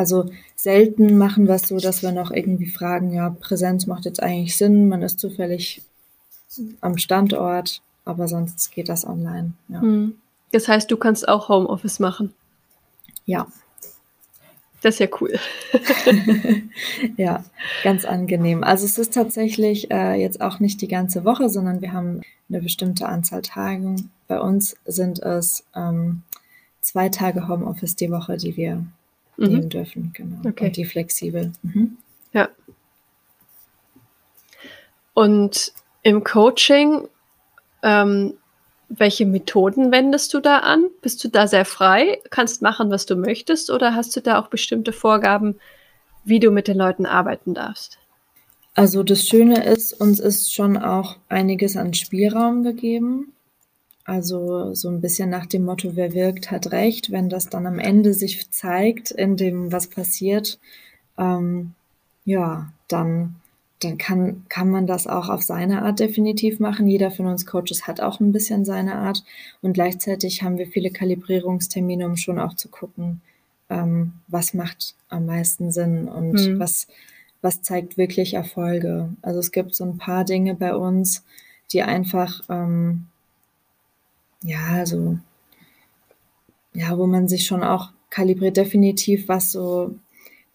also 0.00 0.30
selten 0.56 1.18
machen 1.18 1.46
wir 1.46 1.56
es 1.56 1.68
so, 1.68 1.78
dass 1.78 2.02
wir 2.02 2.10
noch 2.10 2.30
irgendwie 2.30 2.70
fragen, 2.70 3.12
ja, 3.12 3.28
Präsenz 3.28 3.86
macht 3.86 4.06
jetzt 4.06 4.22
eigentlich 4.22 4.56
Sinn, 4.56 4.88
man 4.88 5.02
ist 5.02 5.18
zufällig 5.18 5.82
am 6.80 6.96
Standort, 6.96 7.82
aber 8.06 8.26
sonst 8.26 8.72
geht 8.72 8.88
das 8.88 9.06
online. 9.06 9.52
Ja. 9.68 9.82
Mhm. 9.82 10.14
Das 10.52 10.68
heißt, 10.68 10.90
du 10.90 10.96
kannst 10.96 11.28
auch 11.28 11.50
Homeoffice 11.50 12.00
machen. 12.00 12.32
Ja. 13.26 13.46
Das 14.80 14.94
ist 14.94 15.00
ja 15.00 15.08
cool. 15.20 15.38
ja, 17.18 17.44
ganz 17.84 18.06
angenehm. 18.06 18.64
Also 18.64 18.86
es 18.86 18.96
ist 18.96 19.12
tatsächlich 19.12 19.90
äh, 19.90 20.14
jetzt 20.14 20.40
auch 20.40 20.60
nicht 20.60 20.80
die 20.80 20.88
ganze 20.88 21.26
Woche, 21.26 21.50
sondern 21.50 21.82
wir 21.82 21.92
haben 21.92 22.22
eine 22.48 22.62
bestimmte 22.62 23.06
Anzahl 23.06 23.42
Tage. 23.42 23.96
Bei 24.28 24.40
uns 24.40 24.76
sind 24.86 25.18
es 25.22 25.62
ähm, 25.76 26.22
zwei 26.80 27.10
Tage 27.10 27.48
Homeoffice 27.48 27.96
die 27.96 28.10
Woche, 28.10 28.38
die 28.38 28.56
wir 28.56 28.82
mhm. 29.40 29.48
nehmen 29.48 29.68
dürfen. 29.68 30.12
Genau. 30.14 30.48
Okay. 30.48 30.66
Und 30.66 30.76
die 30.76 30.84
flexibel. 30.84 31.52
Mhm. 31.62 31.96
Ja. 32.32 32.48
Und 35.14 35.72
im 36.02 36.24
Coaching 36.24 37.08
ähm, 37.82 38.34
welche 38.90 39.24
Methoden 39.24 39.92
wendest 39.92 40.34
du 40.34 40.40
da 40.40 40.58
an? 40.58 40.90
Bist 41.00 41.22
du 41.22 41.28
da 41.28 41.46
sehr 41.46 41.64
frei? 41.64 42.18
Kannst 42.30 42.60
machen, 42.60 42.90
was 42.90 43.06
du 43.06 43.14
möchtest? 43.14 43.70
Oder 43.70 43.94
hast 43.94 44.14
du 44.16 44.20
da 44.20 44.40
auch 44.40 44.48
bestimmte 44.48 44.92
Vorgaben, 44.92 45.60
wie 46.24 46.40
du 46.40 46.50
mit 46.50 46.66
den 46.66 46.76
Leuten 46.76 47.06
arbeiten 47.06 47.54
darfst? 47.54 47.98
Also 48.74 49.02
das 49.02 49.26
Schöne 49.26 49.64
ist, 49.64 49.92
uns 49.92 50.18
ist 50.18 50.52
schon 50.52 50.76
auch 50.76 51.16
einiges 51.28 51.76
an 51.76 51.94
Spielraum 51.94 52.64
gegeben. 52.64 53.32
Also 54.04 54.74
so 54.74 54.88
ein 54.88 55.00
bisschen 55.00 55.30
nach 55.30 55.46
dem 55.46 55.64
Motto, 55.64 55.94
wer 55.94 56.12
wirkt, 56.12 56.50
hat 56.50 56.72
recht. 56.72 57.12
Wenn 57.12 57.28
das 57.28 57.48
dann 57.48 57.66
am 57.66 57.78
Ende 57.78 58.14
sich 58.14 58.50
zeigt, 58.50 59.10
in 59.10 59.36
dem, 59.36 59.72
was 59.72 59.88
passiert, 59.88 60.58
ähm, 61.18 61.74
ja, 62.24 62.72
dann 62.88 63.40
dann 63.82 63.96
kann, 63.96 64.44
kann 64.48 64.70
man 64.70 64.86
das 64.86 65.06
auch 65.06 65.28
auf 65.28 65.42
seine 65.42 65.82
Art 65.82 66.00
definitiv 66.00 66.60
machen. 66.60 66.86
Jeder 66.86 67.10
von 67.10 67.26
uns 67.26 67.46
Coaches 67.46 67.86
hat 67.86 68.00
auch 68.00 68.20
ein 68.20 68.32
bisschen 68.32 68.64
seine 68.64 68.96
Art. 68.96 69.24
Und 69.62 69.72
gleichzeitig 69.72 70.42
haben 70.42 70.58
wir 70.58 70.66
viele 70.66 70.90
Kalibrierungstermine, 70.90 72.06
um 72.06 72.16
schon 72.16 72.38
auch 72.38 72.54
zu 72.54 72.68
gucken, 72.68 73.22
ähm, 73.70 74.12
was 74.28 74.52
macht 74.52 74.94
am 75.08 75.26
meisten 75.26 75.72
Sinn 75.72 76.08
und 76.08 76.32
mhm. 76.32 76.60
was, 76.60 76.88
was 77.40 77.62
zeigt 77.62 77.96
wirklich 77.96 78.34
Erfolge. 78.34 79.08
Also 79.22 79.40
es 79.40 79.50
gibt 79.50 79.74
so 79.74 79.84
ein 79.84 79.96
paar 79.96 80.24
Dinge 80.24 80.54
bei 80.54 80.74
uns, 80.74 81.24
die 81.72 81.82
einfach, 81.82 82.42
ähm, 82.50 83.06
ja, 84.42 84.84
so, 84.86 85.18
ja, 86.74 86.96
wo 86.96 87.06
man 87.06 87.28
sich 87.28 87.46
schon 87.46 87.62
auch 87.62 87.90
kalibriert, 88.10 88.56
definitiv, 88.56 89.28
was 89.28 89.52
so 89.52 89.94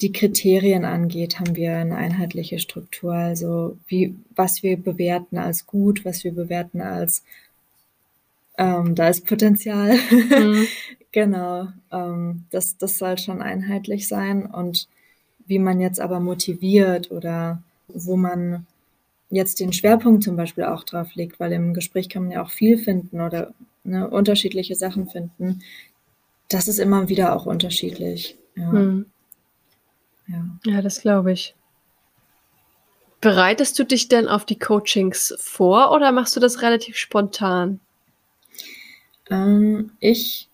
die 0.01 0.11
Kriterien 0.11 0.83
angeht, 0.83 1.39
haben 1.39 1.55
wir 1.55 1.77
eine 1.77 1.95
einheitliche 1.95 2.59
Struktur. 2.59 3.13
Also 3.13 3.77
wie, 3.87 4.15
was 4.35 4.61
wir 4.61 4.77
bewerten 4.77 5.37
als 5.37 5.65
gut, 5.65 6.03
was 6.03 6.23
wir 6.23 6.33
bewerten 6.33 6.81
als 6.81 7.23
ähm, 8.57 8.95
da 8.95 9.09
ist 9.09 9.25
Potenzial. 9.25 9.97
Mhm. 10.11 10.67
genau. 11.11 11.67
Ähm, 11.91 12.45
das, 12.51 12.77
das 12.77 12.97
soll 12.97 13.17
schon 13.17 13.41
einheitlich 13.41 14.07
sein. 14.07 14.45
Und 14.45 14.87
wie 15.45 15.59
man 15.59 15.79
jetzt 15.79 15.99
aber 15.99 16.19
motiviert 16.19 17.11
oder 17.11 17.61
wo 17.87 18.15
man 18.15 18.65
jetzt 19.29 19.59
den 19.59 19.73
Schwerpunkt 19.73 20.23
zum 20.23 20.35
Beispiel 20.35 20.65
auch 20.65 20.83
drauf 20.83 21.15
legt, 21.15 21.39
weil 21.39 21.51
im 21.51 21.73
Gespräch 21.73 22.09
kann 22.09 22.23
man 22.23 22.31
ja 22.31 22.43
auch 22.43 22.49
viel 22.49 22.77
finden 22.77 23.21
oder 23.21 23.53
ne, 23.85 24.09
unterschiedliche 24.09 24.75
Sachen 24.75 25.07
finden. 25.07 25.61
Das 26.49 26.67
ist 26.67 26.79
immer 26.79 27.09
wieder 27.09 27.35
auch 27.35 27.45
unterschiedlich. 27.45 28.37
Ja. 28.55 28.71
Mhm. 28.71 29.05
Ja, 30.27 30.45
ja 30.65 30.81
das 30.81 31.01
glaube 31.01 31.31
ich. 31.31 31.55
Bereitest 33.21 33.79
du 33.79 33.83
dich 33.85 34.07
denn 34.07 34.27
auf 34.27 34.45
die 34.45 34.59
Coachings 34.59 35.33
vor 35.39 35.91
oder 35.91 36.11
machst 36.11 36.35
du 36.35 36.39
das 36.39 36.61
relativ 36.61 36.95
spontan? 36.97 37.79
Ähm, 39.29 39.91
ich 39.99 40.47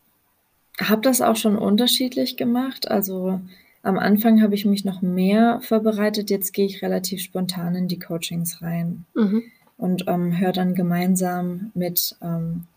habe 0.80 1.02
das 1.02 1.22
auch 1.22 1.36
schon 1.36 1.58
unterschiedlich 1.58 2.38
gemacht. 2.38 2.90
Also 2.90 3.42
am 3.84 3.98
Anfang 3.98 4.42
habe 4.42 4.56
ich 4.56 4.66
mich 4.66 4.86
noch 4.86 5.02
mehr 5.02 5.60
vorbereitet. 5.62 6.30
Jetzt 6.30 6.54
gehe 6.54 6.66
ich 6.66 6.82
relativ 6.82 7.22
spontan 7.22 7.76
in 7.76 7.88
die 7.88 8.00
Coachings 8.00 8.62
rein 8.62 9.06
mhm. 9.16 9.44
und 9.78 10.06
ähm, 10.08 10.38
höre 10.38 10.54
dann 10.54 10.76
gemeinsam 10.76 11.72
mit 11.74 12.16
ähm, 12.22 12.68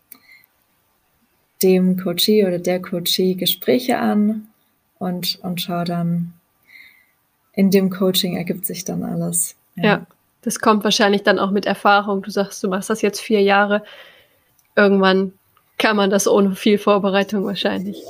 dem 1.63 1.97
Coachee 1.97 2.45
oder 2.45 2.59
der 2.59 2.81
Coachee 2.81 3.35
Gespräche 3.35 3.97
an 3.97 4.47
und, 4.99 5.39
und 5.41 5.61
schaue 5.61 5.85
dann, 5.85 6.33
in 7.53 7.71
dem 7.71 7.89
Coaching 7.89 8.35
ergibt 8.35 8.65
sich 8.65 8.83
dann 8.83 9.03
alles. 9.03 9.55
Ja. 9.75 9.83
ja. 9.83 10.07
das 10.41 10.59
kommt 10.59 10.83
wahrscheinlich 10.83 11.23
dann 11.23 11.39
auch 11.39 11.51
mit 11.51 11.65
Erfahrung. 11.65 12.21
Du 12.21 12.31
sagst, 12.31 12.63
du 12.63 12.67
machst 12.67 12.89
das 12.89 13.01
jetzt 13.01 13.21
vier 13.21 13.41
Jahre. 13.41 13.83
Irgendwann 14.75 15.33
kann 15.77 15.95
man 15.95 16.09
das 16.09 16.27
ohne 16.27 16.55
viel 16.55 16.77
Vorbereitung 16.77 17.45
wahrscheinlich. 17.45 18.03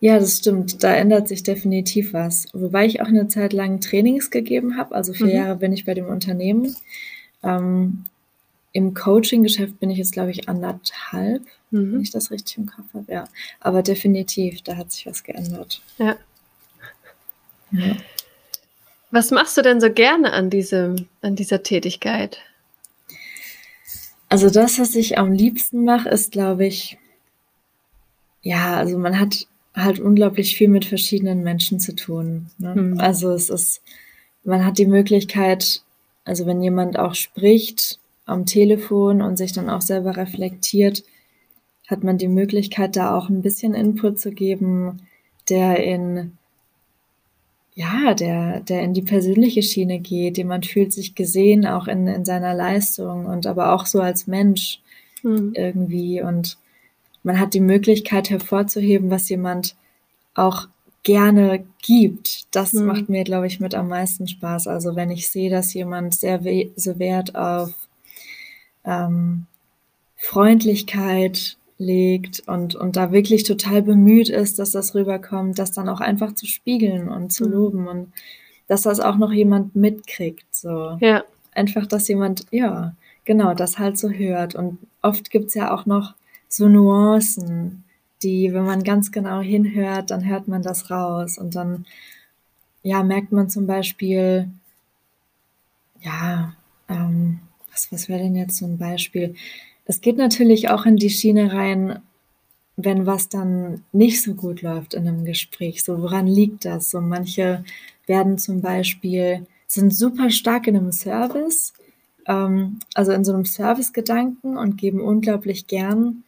Ja, 0.00 0.18
das 0.18 0.38
stimmt. 0.38 0.82
Da 0.84 0.94
ändert 0.94 1.28
sich 1.28 1.42
definitiv 1.42 2.12
was. 2.12 2.46
Wobei 2.52 2.86
ich 2.86 3.02
auch 3.02 3.08
eine 3.08 3.28
Zeit 3.28 3.52
lang 3.52 3.80
Trainings 3.80 4.30
gegeben 4.30 4.76
habe. 4.76 4.94
Also 4.94 5.12
vier 5.12 5.26
mhm. 5.26 5.32
Jahre 5.32 5.56
bin 5.56 5.72
ich 5.72 5.84
bei 5.84 5.94
dem 5.94 6.06
Unternehmen. 6.06 6.74
Ähm, 7.42 8.04
Im 8.72 8.94
Coaching-Geschäft 8.94 9.80
bin 9.80 9.90
ich 9.90 9.98
jetzt, 9.98 10.12
glaube 10.12 10.30
ich, 10.30 10.48
anderthalb, 10.48 11.42
mhm. 11.70 11.94
wenn 11.94 12.00
ich 12.00 12.10
das 12.10 12.30
richtig 12.30 12.58
im 12.58 12.66
Kopf 12.66 12.86
habe. 12.94 13.12
Ja, 13.12 13.28
aber 13.60 13.82
definitiv, 13.82 14.62
da 14.62 14.76
hat 14.76 14.92
sich 14.92 15.06
was 15.06 15.24
geändert. 15.24 15.82
Ja. 15.98 16.16
ja. 17.72 17.96
Was 19.10 19.30
machst 19.30 19.56
du 19.56 19.62
denn 19.62 19.80
so 19.80 19.90
gerne 19.90 20.32
an 20.32 20.50
diesem, 20.50 21.08
an 21.22 21.34
dieser 21.34 21.62
Tätigkeit? 21.62 22.38
Also 24.28 24.50
das, 24.50 24.78
was 24.78 24.94
ich 24.94 25.16
am 25.16 25.32
liebsten 25.32 25.84
mache, 25.84 26.10
ist, 26.10 26.32
glaube 26.32 26.66
ich, 26.66 26.98
ja, 28.42 28.76
also 28.76 28.98
man 28.98 29.18
hat 29.18 29.46
halt 29.74 30.00
unglaublich 30.00 30.56
viel 30.56 30.68
mit 30.68 30.84
verschiedenen 30.84 31.42
Menschen 31.42 31.80
zu 31.80 31.94
tun. 31.94 32.50
Ne? 32.58 32.74
Hm. 32.74 33.00
Also 33.00 33.30
es 33.32 33.48
ist, 33.48 33.82
man 34.44 34.64
hat 34.64 34.78
die 34.78 34.86
Möglichkeit, 34.86 35.82
also 36.24 36.46
wenn 36.46 36.62
jemand 36.62 36.98
auch 36.98 37.14
spricht 37.14 37.98
am 38.26 38.44
Telefon 38.44 39.22
und 39.22 39.36
sich 39.38 39.52
dann 39.52 39.70
auch 39.70 39.80
selber 39.80 40.16
reflektiert, 40.16 41.02
hat 41.88 42.04
man 42.04 42.18
die 42.18 42.28
Möglichkeit, 42.28 42.96
da 42.96 43.16
auch 43.16 43.28
ein 43.28 43.42
bisschen 43.42 43.74
Input 43.74 44.20
zu 44.20 44.30
geben, 44.30 45.02
der 45.48 45.82
in 45.82 46.32
ja, 47.74 48.12
der, 48.12 48.58
der 48.60 48.82
in 48.82 48.92
die 48.92 49.02
persönliche 49.02 49.62
Schiene 49.62 50.00
geht, 50.00 50.36
jemand 50.36 50.66
fühlt 50.66 50.92
sich 50.92 51.14
gesehen, 51.14 51.64
auch 51.64 51.86
in, 51.86 52.08
in 52.08 52.24
seiner 52.24 52.52
Leistung 52.52 53.26
und 53.26 53.46
aber 53.46 53.72
auch 53.72 53.86
so 53.86 54.00
als 54.00 54.26
Mensch 54.26 54.80
mhm. 55.22 55.52
irgendwie. 55.54 56.20
Und 56.20 56.58
man 57.22 57.38
hat 57.38 57.54
die 57.54 57.60
Möglichkeit 57.60 58.30
hervorzuheben, 58.30 59.10
was 59.10 59.28
jemand 59.28 59.76
auch 60.34 60.66
gerne 61.04 61.64
gibt. 61.80 62.52
Das 62.54 62.72
mhm. 62.72 62.86
macht 62.86 63.08
mir, 63.08 63.22
glaube 63.22 63.46
ich, 63.46 63.60
mit 63.60 63.76
am 63.76 63.88
meisten 63.88 64.26
Spaß. 64.26 64.66
Also 64.66 64.96
wenn 64.96 65.12
ich 65.12 65.28
sehe, 65.30 65.48
dass 65.48 65.72
jemand 65.72 66.14
sehr 66.14 66.40
so 66.74 66.98
Wert 66.98 67.36
auf 67.36 67.72
ähm, 68.84 69.46
Freundlichkeit, 70.16 71.56
legt 71.78 72.42
und, 72.46 72.74
und 72.74 72.96
da 72.96 73.12
wirklich 73.12 73.44
total 73.44 73.82
bemüht 73.82 74.28
ist, 74.28 74.58
dass 74.58 74.72
das 74.72 74.94
rüberkommt, 74.94 75.58
das 75.58 75.70
dann 75.70 75.88
auch 75.88 76.00
einfach 76.00 76.34
zu 76.34 76.46
spiegeln 76.46 77.08
und 77.08 77.32
zu 77.32 77.46
mhm. 77.46 77.52
loben 77.52 77.88
und 77.88 78.12
dass 78.66 78.82
das 78.82 79.00
auch 79.00 79.16
noch 79.16 79.32
jemand 79.32 79.74
mitkriegt. 79.76 80.46
So. 80.54 80.98
Ja. 81.00 81.24
Einfach, 81.52 81.86
dass 81.86 82.08
jemand, 82.08 82.46
ja, 82.50 82.94
genau, 83.24 83.54
das 83.54 83.78
halt 83.78 83.96
so 83.96 84.10
hört. 84.10 84.54
Und 84.54 84.78
oft 85.02 85.30
gibt's 85.30 85.54
ja 85.54 85.72
auch 85.72 85.86
noch 85.86 86.14
so 86.48 86.68
Nuancen, 86.68 87.84
die, 88.22 88.52
wenn 88.52 88.64
man 88.64 88.82
ganz 88.82 89.12
genau 89.12 89.40
hinhört, 89.40 90.10
dann 90.10 90.26
hört 90.26 90.48
man 90.48 90.62
das 90.62 90.90
raus 90.90 91.38
und 91.38 91.54
dann, 91.54 91.86
ja, 92.82 93.02
merkt 93.04 93.32
man 93.32 93.48
zum 93.48 93.66
Beispiel, 93.66 94.50
ja, 96.00 96.54
ähm, 96.88 97.40
was, 97.70 97.92
was 97.92 98.08
wäre 98.08 98.20
denn 98.20 98.34
jetzt 98.34 98.56
so 98.56 98.66
ein 98.66 98.78
Beispiel? 98.78 99.34
Es 99.88 100.02
geht 100.02 100.18
natürlich 100.18 100.68
auch 100.68 100.84
in 100.84 100.96
die 100.96 101.08
Schiene 101.08 101.52
rein, 101.52 102.02
wenn 102.76 103.06
was 103.06 103.30
dann 103.30 103.84
nicht 103.90 104.22
so 104.22 104.34
gut 104.34 104.60
läuft 104.60 104.92
in 104.92 105.08
einem 105.08 105.24
Gespräch. 105.24 105.82
So, 105.82 106.02
woran 106.02 106.26
liegt 106.26 106.66
das? 106.66 106.90
So, 106.90 107.00
manche 107.00 107.64
werden 108.06 108.36
zum 108.36 108.60
Beispiel, 108.60 109.46
sind 109.66 109.94
super 109.94 110.30
stark 110.30 110.66
in 110.66 110.76
einem 110.76 110.92
Service, 110.92 111.72
ähm, 112.26 112.80
also 112.94 113.12
in 113.12 113.24
so 113.24 113.32
einem 113.32 113.46
Service-Gedanken 113.46 114.58
und 114.58 114.76
geben 114.76 115.00
unglaublich 115.00 115.66
gern 115.66 116.22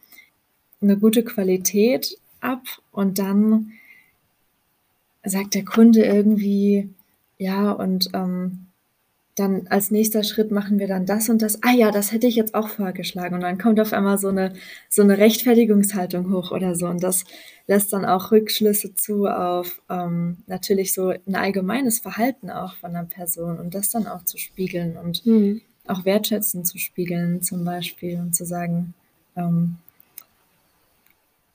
eine 0.81 0.97
gute 0.97 1.23
Qualität 1.23 2.17
ab 2.39 2.63
und 2.91 3.19
dann 3.19 3.73
sagt 5.23 5.53
der 5.53 5.65
Kunde 5.65 6.03
irgendwie, 6.03 6.89
ja, 7.37 7.71
und 7.71 8.09
ähm, 8.13 8.70
dann 9.35 9.67
als 9.69 9.91
nächster 9.91 10.23
Schritt 10.23 10.51
machen 10.51 10.77
wir 10.77 10.87
dann 10.87 11.05
das 11.05 11.29
und 11.29 11.41
das. 11.41 11.63
Ah 11.63 11.71
ja, 11.71 11.91
das 11.91 12.11
hätte 12.11 12.27
ich 12.27 12.35
jetzt 12.35 12.53
auch 12.53 12.67
vorgeschlagen. 12.67 13.35
Und 13.35 13.41
dann 13.41 13.57
kommt 13.57 13.79
auf 13.79 13.93
einmal 13.93 14.17
so 14.17 14.27
eine, 14.27 14.53
so 14.89 15.01
eine 15.01 15.17
Rechtfertigungshaltung 15.17 16.31
hoch 16.31 16.51
oder 16.51 16.75
so. 16.75 16.87
Und 16.87 17.01
das 17.01 17.23
lässt 17.67 17.93
dann 17.93 18.05
auch 18.05 18.31
Rückschlüsse 18.31 18.93
zu 18.95 19.27
auf 19.27 19.81
ähm, 19.89 20.37
natürlich 20.47 20.93
so 20.93 21.09
ein 21.09 21.35
allgemeines 21.35 21.99
Verhalten 21.99 22.49
auch 22.49 22.75
von 22.75 22.95
einer 22.95 23.05
Person 23.05 23.57
und 23.59 23.73
das 23.73 23.89
dann 23.89 24.07
auch 24.07 24.25
zu 24.25 24.37
spiegeln 24.37 24.97
und 24.97 25.25
mhm. 25.25 25.61
auch 25.87 26.03
wertschätzen 26.03 26.65
zu 26.65 26.77
spiegeln 26.77 27.41
zum 27.41 27.63
Beispiel 27.63 28.19
und 28.19 28.35
zu 28.35 28.45
sagen, 28.45 28.93
ähm, 29.37 29.77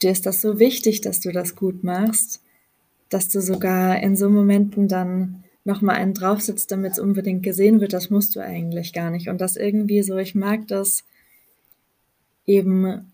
dir 0.03 0.13
ist 0.13 0.25
das 0.25 0.41
so 0.41 0.59
wichtig, 0.59 1.03
dass 1.03 1.21
du 1.21 1.33
das 1.33 1.55
gut 1.55 1.85
machst, 1.85 2.41
dass 3.11 3.29
du 3.29 3.41
sogar 3.41 4.01
in 4.01 4.17
so 4.17 4.31
Momenten 4.31 4.89
dann 4.89 5.45
nochmal 5.67 5.97
einen 5.97 6.15
draufsetzt, 6.15 6.71
damit 6.71 6.93
es 6.93 6.99
unbedingt 6.99 7.43
gesehen 7.43 7.81
wird, 7.81 7.93
das 7.93 8.11
musst 8.11 8.37
du 8.37 8.41
eigentlich 8.41 8.93
gar 8.93 9.11
nicht. 9.11 9.29
Und 9.29 9.41
das 9.41 9.57
irgendwie 9.57 10.03
so, 10.03 10.17
ich 10.17 10.35
mag 10.35 10.67
das 10.69 11.05
eben 12.47 13.13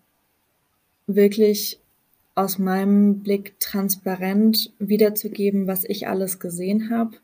wirklich 1.07 1.79
aus 2.35 2.57
meinem 2.57 3.19
Blick 3.19 3.59
transparent 3.59 4.71
wiederzugeben, 4.79 5.67
was 5.67 5.83
ich 5.83 6.07
alles 6.07 6.39
gesehen 6.39 6.89
habe, 6.89 7.17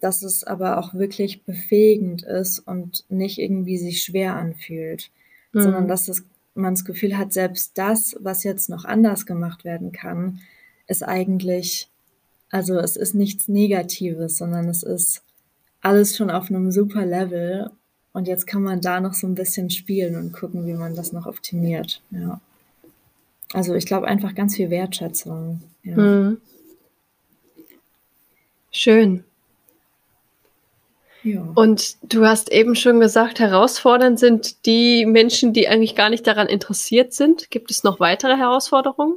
dass 0.00 0.22
es 0.22 0.44
aber 0.44 0.78
auch 0.78 0.94
wirklich 0.94 1.44
befähigend 1.44 2.22
ist 2.22 2.58
und 2.58 3.04
nicht 3.08 3.38
irgendwie 3.38 3.78
sich 3.78 4.02
schwer 4.02 4.36
anfühlt, 4.36 5.10
mhm. 5.52 5.62
sondern 5.62 5.88
dass 5.88 6.08
es, 6.08 6.24
man 6.54 6.74
das 6.74 6.84
Gefühl 6.84 7.16
hat, 7.16 7.32
selbst 7.32 7.78
das, 7.78 8.16
was 8.20 8.44
jetzt 8.44 8.68
noch 8.68 8.84
anders 8.84 9.26
gemacht 9.26 9.64
werden 9.64 9.92
kann, 9.92 10.40
ist 10.86 11.02
eigentlich 11.02 11.88
also 12.54 12.78
es 12.78 12.94
ist 12.94 13.16
nichts 13.16 13.48
Negatives, 13.48 14.36
sondern 14.36 14.68
es 14.68 14.84
ist 14.84 15.22
alles 15.80 16.16
schon 16.16 16.30
auf 16.30 16.50
einem 16.50 16.70
super 16.70 17.04
Level. 17.04 17.68
Und 18.12 18.28
jetzt 18.28 18.46
kann 18.46 18.62
man 18.62 18.80
da 18.80 19.00
noch 19.00 19.12
so 19.12 19.26
ein 19.26 19.34
bisschen 19.34 19.70
spielen 19.70 20.14
und 20.14 20.32
gucken, 20.32 20.64
wie 20.64 20.74
man 20.74 20.94
das 20.94 21.12
noch 21.12 21.26
optimiert. 21.26 22.00
Ja. 22.12 22.40
Also 23.52 23.74
ich 23.74 23.86
glaube 23.86 24.06
einfach 24.06 24.36
ganz 24.36 24.54
viel 24.54 24.70
Wertschätzung. 24.70 25.62
Ja. 25.82 25.96
Mhm. 25.96 26.40
Schön. 28.70 29.24
Ja. 31.24 31.42
Und 31.56 31.96
du 32.04 32.24
hast 32.24 32.52
eben 32.52 32.76
schon 32.76 33.00
gesagt, 33.00 33.40
herausfordernd 33.40 34.20
sind 34.20 34.64
die 34.64 35.06
Menschen, 35.06 35.52
die 35.52 35.66
eigentlich 35.66 35.96
gar 35.96 36.08
nicht 36.08 36.24
daran 36.28 36.46
interessiert 36.46 37.14
sind. 37.14 37.50
Gibt 37.50 37.72
es 37.72 37.82
noch 37.82 37.98
weitere 37.98 38.36
Herausforderungen? 38.36 39.16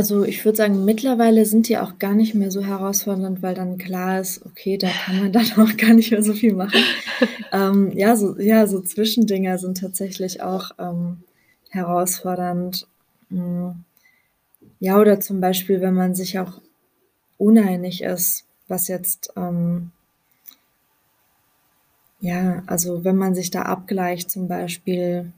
Also 0.00 0.24
ich 0.24 0.42
würde 0.46 0.56
sagen, 0.56 0.86
mittlerweile 0.86 1.44
sind 1.44 1.68
die 1.68 1.76
auch 1.76 1.98
gar 1.98 2.14
nicht 2.14 2.34
mehr 2.34 2.50
so 2.50 2.64
herausfordernd, 2.64 3.42
weil 3.42 3.54
dann 3.54 3.76
klar 3.76 4.18
ist, 4.18 4.46
okay, 4.46 4.78
da 4.78 4.88
kann 4.88 5.18
man 5.20 5.30
dann 5.30 5.44
auch 5.58 5.76
gar 5.76 5.92
nicht 5.92 6.10
mehr 6.10 6.22
so 6.22 6.32
viel 6.32 6.54
machen. 6.54 6.80
ähm, 7.52 7.92
ja, 7.92 8.16
so, 8.16 8.38
ja, 8.38 8.66
so 8.66 8.80
Zwischendinger 8.80 9.58
sind 9.58 9.76
tatsächlich 9.78 10.42
auch 10.42 10.70
ähm, 10.78 11.18
herausfordernd. 11.68 12.86
Hm. 13.28 13.84
Ja, 14.78 14.98
oder 14.98 15.20
zum 15.20 15.42
Beispiel, 15.42 15.82
wenn 15.82 15.92
man 15.92 16.14
sich 16.14 16.38
auch 16.38 16.62
uneinig 17.36 18.02
ist, 18.02 18.46
was 18.68 18.88
jetzt, 18.88 19.34
ähm, 19.36 19.90
ja, 22.20 22.62
also 22.66 23.04
wenn 23.04 23.16
man 23.16 23.34
sich 23.34 23.50
da 23.50 23.64
abgleicht, 23.64 24.30
zum 24.30 24.48
Beispiel, 24.48 25.30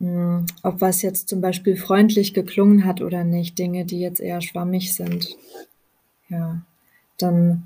ob 0.00 0.80
was 0.80 1.02
jetzt 1.02 1.28
zum 1.28 1.42
Beispiel 1.42 1.76
freundlich 1.76 2.32
geklungen 2.32 2.86
hat 2.86 3.02
oder 3.02 3.22
nicht, 3.22 3.58
Dinge, 3.58 3.84
die 3.84 4.00
jetzt 4.00 4.20
eher 4.20 4.40
schwammig 4.40 4.94
sind. 4.94 5.36
Ja, 6.28 6.62
dann 7.18 7.64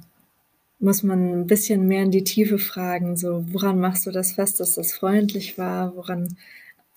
muss 0.81 1.05
man 1.05 1.41
ein 1.41 1.47
bisschen 1.47 1.87
mehr 1.87 2.03
in 2.03 2.11
die 2.11 2.25
Tiefe 2.25 2.59
fragen, 2.59 3.17
so, 3.17 3.45
woran 3.53 3.79
machst 3.79 4.05
du 4.07 4.11
das 4.11 4.33
fest, 4.33 4.59
dass 4.59 4.75
das 4.75 4.93
freundlich 4.93 5.57
war? 5.59 5.95
Woran, 5.95 6.37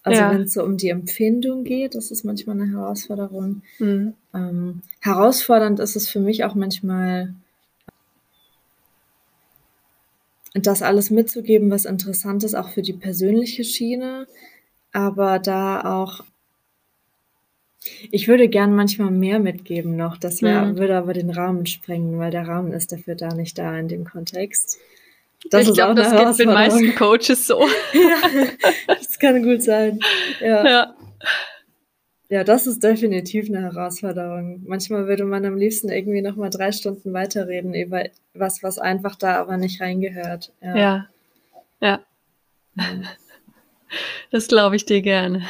also 0.02 0.22
ja. 0.22 0.32
wenn 0.32 0.42
es 0.42 0.54
so 0.54 0.64
um 0.64 0.76
die 0.76 0.90
Empfindung 0.90 1.64
geht, 1.64 1.94
das 1.94 2.10
ist 2.10 2.24
manchmal 2.24 2.60
eine 2.60 2.72
Herausforderung. 2.72 3.62
Mhm. 3.78 4.14
Ähm, 4.34 4.82
herausfordernd 5.02 5.80
ist 5.80 5.96
es 5.96 6.10
für 6.10 6.20
mich 6.20 6.44
auch 6.46 6.56
manchmal, 6.56 7.36
das 10.56 10.82
alles 10.82 11.12
mitzugeben, 11.12 11.70
was 11.70 11.86
interessant 11.86 12.44
ist, 12.44 12.56
auch 12.56 12.70
für 12.70 12.82
die 12.82 12.94
persönliche 12.94 13.64
Schiene 13.64 14.26
aber 14.98 15.38
da 15.40 15.82
auch 15.82 16.24
ich 18.12 18.28
würde 18.28 18.50
gern 18.50 18.76
manchmal 18.76 19.12
mehr 19.12 19.40
mitgeben 19.40 19.96
noch. 19.96 20.18
Das 20.18 20.42
wär, 20.42 20.66
mhm. 20.66 20.78
würde 20.78 20.98
aber 20.98 21.14
den 21.14 21.30
Rahmen 21.30 21.66
sprengen, 21.66 22.20
weil 22.20 22.32
der 22.32 22.48
Rahmen 22.48 22.74
ist 22.74 22.92
dafür 22.92 23.16
da 23.16 23.34
nicht 23.34 23.58
da 23.58 23.78
in 23.78 23.88
dem 23.88 24.04
Kontext. 24.04 24.78
Das 25.50 25.68
ich 25.68 25.74
glaube, 25.74 25.96
das 25.96 26.12
geht 26.12 26.48
den 26.48 26.54
meisten 26.54 26.96
Coaches 26.96 27.48
so. 27.48 27.62
ja, 27.94 28.46
das 28.88 29.18
kann 29.20 29.42
gut 29.44 29.62
sein. 29.62 30.00
Ja. 30.42 30.68
ja. 30.68 30.96
Ja, 32.30 32.44
das 32.44 32.68
ist 32.68 32.84
definitiv 32.84 33.48
eine 33.48 33.62
Herausforderung. 33.62 34.64
Manchmal 34.66 35.08
würde 35.08 35.24
man 35.24 35.46
am 35.46 35.56
liebsten 35.56 35.88
irgendwie 35.88 36.22
noch 36.22 36.36
mal 36.36 36.50
drei 36.50 36.74
Stunden 36.74 37.14
weiterreden 37.14 37.74
über 37.74 38.04
was, 38.34 38.64
was 38.64 38.80
einfach 38.80 39.16
da 39.16 39.38
aber 39.38 39.56
nicht 39.56 39.80
reingehört. 39.80 40.52
Ja. 40.62 40.76
Ja. 40.76 41.08
ja. 41.80 42.00
Das 44.32 44.48
glaube 44.48 44.76
ich 44.76 44.86
dir 44.86 45.02
gerne. 45.02 45.46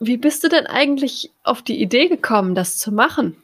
Wie 0.00 0.16
bist 0.16 0.42
du 0.42 0.48
denn 0.48 0.66
eigentlich 0.66 1.30
auf 1.44 1.62
die 1.62 1.80
Idee 1.80 2.08
gekommen, 2.08 2.54
das 2.54 2.78
zu 2.78 2.90
machen? 2.90 3.36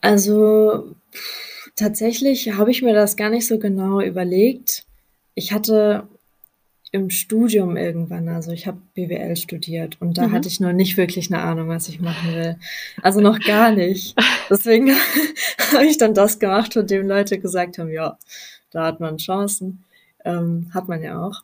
Also 0.00 0.94
tatsächlich 1.76 2.52
habe 2.54 2.70
ich 2.70 2.82
mir 2.82 2.94
das 2.94 3.16
gar 3.16 3.30
nicht 3.30 3.46
so 3.46 3.58
genau 3.58 4.00
überlegt. 4.00 4.84
Ich 5.34 5.52
hatte 5.52 6.08
im 6.90 7.10
Studium 7.10 7.76
irgendwann, 7.76 8.28
also 8.28 8.50
ich 8.50 8.66
habe 8.66 8.78
BWL 8.94 9.36
studiert 9.36 9.98
und 10.00 10.16
da 10.16 10.28
mhm. 10.28 10.32
hatte 10.32 10.48
ich 10.48 10.58
noch 10.58 10.72
nicht 10.72 10.96
wirklich 10.96 11.32
eine 11.32 11.42
Ahnung, 11.42 11.68
was 11.68 11.88
ich 11.88 12.00
machen 12.00 12.34
will. 12.34 12.56
Also 13.02 13.20
noch 13.20 13.38
gar 13.40 13.70
nicht. 13.70 14.16
Deswegen 14.50 14.90
habe 15.72 15.86
ich 15.86 15.98
dann 15.98 16.14
das 16.14 16.38
gemacht, 16.38 16.72
von 16.72 16.86
dem 16.86 17.06
Leute 17.06 17.38
gesagt 17.38 17.78
haben, 17.78 17.90
ja, 17.90 18.18
da 18.70 18.86
hat 18.86 19.00
man 19.00 19.18
Chancen 19.18 19.84
ähm, 20.28 20.70
hat 20.74 20.88
man 20.88 21.02
ja 21.02 21.20
auch. 21.20 21.42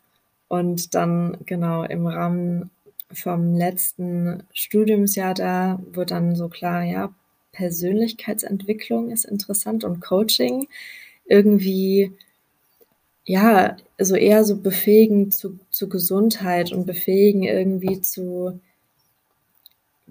Und 0.48 0.94
dann 0.94 1.38
genau 1.46 1.84
im 1.84 2.06
Rahmen 2.06 2.70
vom 3.12 3.54
letzten 3.54 4.42
Studiumsjahr 4.52 5.34
da 5.34 5.80
wurde 5.92 6.14
dann 6.14 6.36
so 6.36 6.48
klar, 6.48 6.82
ja, 6.82 7.12
Persönlichkeitsentwicklung 7.52 9.10
ist 9.10 9.24
interessant 9.24 9.84
und 9.84 10.00
Coaching 10.00 10.66
irgendwie, 11.24 12.12
ja, 13.24 13.76
also 13.96 14.16
eher 14.16 14.44
so 14.44 14.56
befähigen 14.56 15.30
zu, 15.30 15.58
zu 15.70 15.88
Gesundheit 15.88 16.72
und 16.72 16.84
befähigen 16.84 17.44
irgendwie 17.44 18.00
zu, 18.00 18.60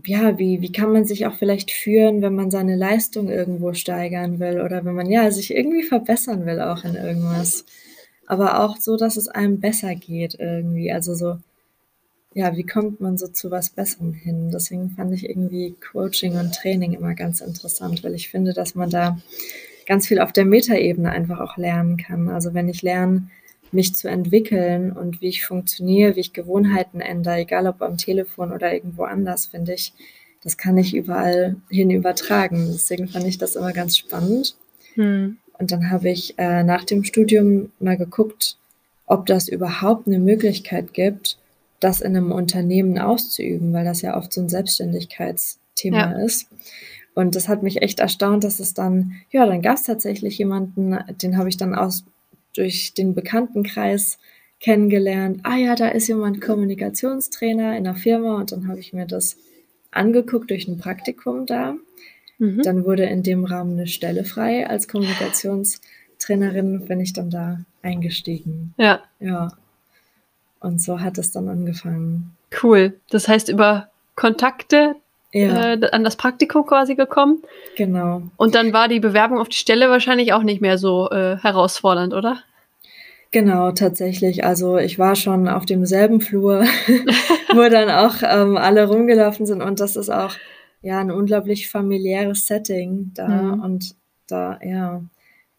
ja, 0.05 0.39
wie, 0.39 0.61
wie 0.61 0.71
kann 0.71 0.93
man 0.93 1.05
sich 1.05 1.27
auch 1.27 1.35
vielleicht 1.35 1.71
führen, 1.71 2.21
wenn 2.21 2.33
man 2.35 2.49
seine 2.49 2.75
Leistung 2.75 3.29
irgendwo 3.29 3.73
steigern 3.73 4.39
will 4.39 4.61
oder 4.61 4.85
wenn 4.85 4.95
man 4.95 5.09
ja 5.09 5.29
sich 5.29 5.53
irgendwie 5.53 5.83
verbessern 5.83 6.45
will 6.45 6.61
auch 6.61 6.83
in 6.85 6.95
irgendwas 6.95 7.65
aber 8.33 8.59
auch 8.63 8.77
so, 8.77 8.97
dass 8.97 9.15
es 9.15 9.27
einem 9.27 9.59
besser 9.59 9.93
geht 9.95 10.35
irgendwie. 10.39 10.91
Also 10.91 11.13
so, 11.13 11.37
ja, 12.33 12.57
wie 12.57 12.65
kommt 12.65 12.99
man 12.99 13.17
so 13.17 13.27
zu 13.27 13.51
was 13.51 13.69
Besserem 13.69 14.13
hin? 14.13 14.49
Deswegen 14.51 14.89
fand 14.89 15.13
ich 15.13 15.29
irgendwie 15.29 15.75
Coaching 15.91 16.37
und 16.37 16.55
Training 16.55 16.93
immer 16.93 17.13
ganz 17.13 17.41
interessant, 17.41 18.03
weil 18.03 18.15
ich 18.15 18.29
finde, 18.29 18.53
dass 18.53 18.73
man 18.73 18.89
da 18.89 19.19
ganz 19.85 20.07
viel 20.07 20.19
auf 20.19 20.31
der 20.31 20.45
Metaebene 20.45 21.11
einfach 21.11 21.39
auch 21.39 21.57
lernen 21.57 21.97
kann. 21.97 22.29
Also 22.29 22.53
wenn 22.53 22.69
ich 22.69 22.81
lerne, 22.81 23.29
mich 23.71 23.95
zu 23.95 24.07
entwickeln 24.07 24.91
und 24.91 25.21
wie 25.21 25.29
ich 25.29 25.45
funktioniere, 25.45 26.15
wie 26.15 26.21
ich 26.21 26.33
Gewohnheiten 26.33 27.01
ändere, 27.01 27.37
egal 27.37 27.67
ob 27.67 27.81
am 27.81 27.97
Telefon 27.97 28.51
oder 28.51 28.73
irgendwo 28.73 29.03
anders, 29.03 29.47
finde 29.47 29.73
ich, 29.73 29.93
das 30.43 30.57
kann 30.57 30.77
ich 30.77 30.95
überall 30.95 31.55
hin 31.69 31.89
übertragen. 31.89 32.69
Deswegen 32.71 33.07
fand 33.07 33.25
ich 33.25 33.37
das 33.37 33.55
immer 33.55 33.73
ganz 33.73 33.97
spannend. 33.97 34.55
Hm. 34.93 35.37
Und 35.63 35.71
dann 35.71 35.89
habe 35.89 36.09
ich 36.09 36.37
äh, 36.37 36.61
nach 36.61 36.83
dem 36.83 37.05
Studium 37.05 37.71
mal 37.79 37.95
geguckt, 37.95 38.57
ob 39.05 39.25
das 39.27 39.47
überhaupt 39.47 40.07
eine 40.07 40.19
Möglichkeit 40.19 40.93
gibt, 40.93 41.37
das 41.79 42.01
in 42.01 42.17
einem 42.17 42.33
Unternehmen 42.33 42.99
auszuüben, 42.99 43.71
weil 43.71 43.85
das 43.85 44.01
ja 44.01 44.17
oft 44.17 44.33
so 44.33 44.41
ein 44.41 44.49
Selbstständigkeitsthema 44.49 45.97
ja. 45.97 46.25
ist. 46.25 46.49
Und 47.15 47.37
das 47.37 47.47
hat 47.47 47.63
mich 47.63 47.81
echt 47.81 48.01
erstaunt, 48.01 48.43
dass 48.43 48.59
es 48.59 48.73
dann, 48.73 49.13
ja, 49.31 49.45
dann 49.45 49.61
gab 49.61 49.77
es 49.77 49.83
tatsächlich 49.83 50.37
jemanden, 50.37 50.97
den 51.21 51.37
habe 51.37 51.47
ich 51.47 51.55
dann 51.55 51.75
aus 51.75 52.03
durch 52.53 52.93
den 52.93 53.15
Bekanntenkreis 53.15 54.17
kennengelernt. 54.59 55.39
Ah 55.43 55.55
ja, 55.55 55.75
da 55.75 55.87
ist 55.87 56.09
jemand 56.09 56.41
Kommunikationstrainer 56.41 57.77
in 57.77 57.85
der 57.85 57.95
Firma 57.95 58.35
und 58.35 58.51
dann 58.51 58.67
habe 58.67 58.81
ich 58.81 58.91
mir 58.91 59.05
das 59.05 59.37
angeguckt 59.91 60.49
durch 60.49 60.67
ein 60.67 60.77
Praktikum 60.77 61.45
da. 61.45 61.77
Mhm. 62.37 62.61
Dann 62.63 62.85
wurde 62.85 63.03
in 63.05 63.23
dem 63.23 63.45
Rahmen 63.45 63.73
eine 63.73 63.87
Stelle 63.87 64.23
frei 64.23 64.67
als 64.67 64.87
Kommunikationstrainerin, 64.87 66.85
bin 66.85 66.99
ich 66.99 67.13
dann 67.13 67.29
da 67.29 67.59
eingestiegen. 67.81 68.73
Ja. 68.77 69.01
Ja. 69.19 69.49
Und 70.59 70.81
so 70.81 71.01
hat 71.01 71.17
es 71.17 71.31
dann 71.31 71.49
angefangen. 71.49 72.35
Cool. 72.61 72.93
Das 73.09 73.27
heißt, 73.27 73.49
über 73.49 73.89
Kontakte 74.15 74.95
ja. 75.33 75.73
äh, 75.73 75.89
an 75.91 76.03
das 76.03 76.15
Praktikum 76.15 76.65
quasi 76.65 76.95
gekommen. 76.95 77.43
Genau. 77.75 78.23
Und 78.37 78.55
dann 78.55 78.71
war 78.73 78.87
die 78.87 78.99
Bewerbung 78.99 79.39
auf 79.39 79.49
die 79.49 79.57
Stelle 79.57 79.89
wahrscheinlich 79.89 80.33
auch 80.33 80.43
nicht 80.43 80.61
mehr 80.61 80.77
so 80.77 81.09
äh, 81.09 81.37
herausfordernd, 81.37 82.13
oder? 82.13 82.39
Genau, 83.31 83.71
tatsächlich. 83.71 84.45
Also 84.45 84.77
ich 84.77 84.99
war 84.99 85.15
schon 85.15 85.47
auf 85.47 85.65
demselben 85.65 86.21
Flur, 86.21 86.65
wo 87.53 87.67
dann 87.67 87.89
auch 87.89 88.15
ähm, 88.21 88.57
alle 88.57 88.87
rumgelaufen 88.87 89.47
sind 89.47 89.63
und 89.63 89.79
das 89.79 89.95
ist 89.95 90.11
auch 90.11 90.35
ja 90.83 90.99
ein 90.99 91.11
unglaublich 91.11 91.69
familiäres 91.69 92.45
Setting 92.45 93.11
da 93.15 93.27
mhm. 93.27 93.59
und 93.61 93.95
da 94.27 94.59
ja 94.63 95.01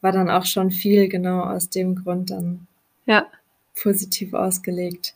war 0.01 0.13
dann 0.13 0.31
auch 0.31 0.45
schon 0.45 0.71
viel 0.71 1.09
genau 1.09 1.41
aus 1.41 1.71
dem 1.71 1.97
Grund 1.97 2.31
dann 2.31 2.67
ja. 3.07 3.27
positiv 3.83 4.35
ausgelegt. 4.35 5.15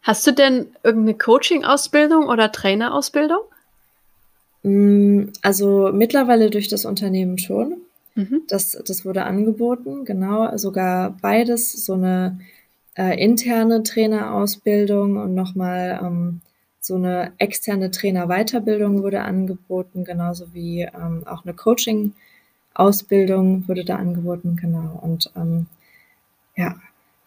Hast 0.00 0.26
du 0.26 0.32
denn 0.32 0.66
irgendeine 0.82 1.16
Coaching-Ausbildung 1.16 2.26
oder 2.26 2.50
Trainerausbildung? 2.50 3.40
Mm, 4.62 5.24
also 5.42 5.90
mittlerweile 5.92 6.50
durch 6.50 6.68
das 6.68 6.86
Unternehmen 6.86 7.38
schon. 7.38 7.82
Mhm. 8.14 8.42
Das, 8.48 8.72
das 8.84 9.04
wurde 9.04 9.24
angeboten, 9.24 10.04
genau, 10.04 10.56
sogar 10.56 11.16
beides, 11.20 11.84
so 11.84 11.92
eine 11.92 12.40
äh, 12.96 13.22
interne 13.22 13.82
Trainerausbildung 13.82 15.18
und 15.18 15.34
nochmal 15.34 16.00
ähm, 16.02 16.40
so 16.82 16.96
eine 16.96 17.32
externe 17.38 17.90
Trainerweiterbildung 17.92 19.04
wurde 19.04 19.22
angeboten, 19.22 20.04
genauso 20.04 20.52
wie 20.52 20.82
ähm, 20.82 21.24
auch 21.26 21.44
eine 21.44 21.54
Coaching-Ausbildung 21.54 23.68
wurde 23.68 23.84
da 23.84 23.94
angeboten, 23.96 24.56
genau. 24.60 24.98
Und 25.00 25.30
ähm, 25.36 25.66
ja, 26.56 26.74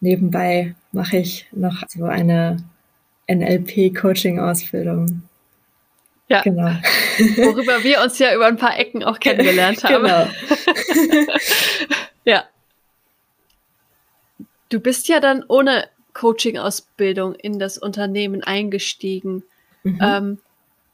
nebenbei 0.01 0.75
mache 0.91 1.15
ich 1.17 1.47
noch 1.53 1.83
so 1.87 2.03
eine 2.03 2.57
NLP-Coaching-Ausbildung. 3.29 5.21
Ja, 6.27 6.41
genau. 6.41 6.71
worüber 7.37 7.81
wir 7.83 8.01
uns 8.01 8.19
ja 8.19 8.35
über 8.35 8.47
ein 8.47 8.57
paar 8.57 8.77
Ecken 8.77 9.05
auch 9.05 9.21
kennengelernt 9.21 9.85
haben. 9.85 10.03
Genau. 10.03 10.25
ja. 12.25 12.43
Du 14.67 14.81
bist 14.81 15.07
ja 15.07 15.21
dann 15.21 15.45
ohne 15.47 15.87
Coaching-Ausbildung 16.15 17.35
in 17.35 17.59
das 17.59 17.77
Unternehmen 17.77 18.43
eingestiegen. 18.43 19.43
Mhm. 19.83 19.99
Ähm, 20.01 20.37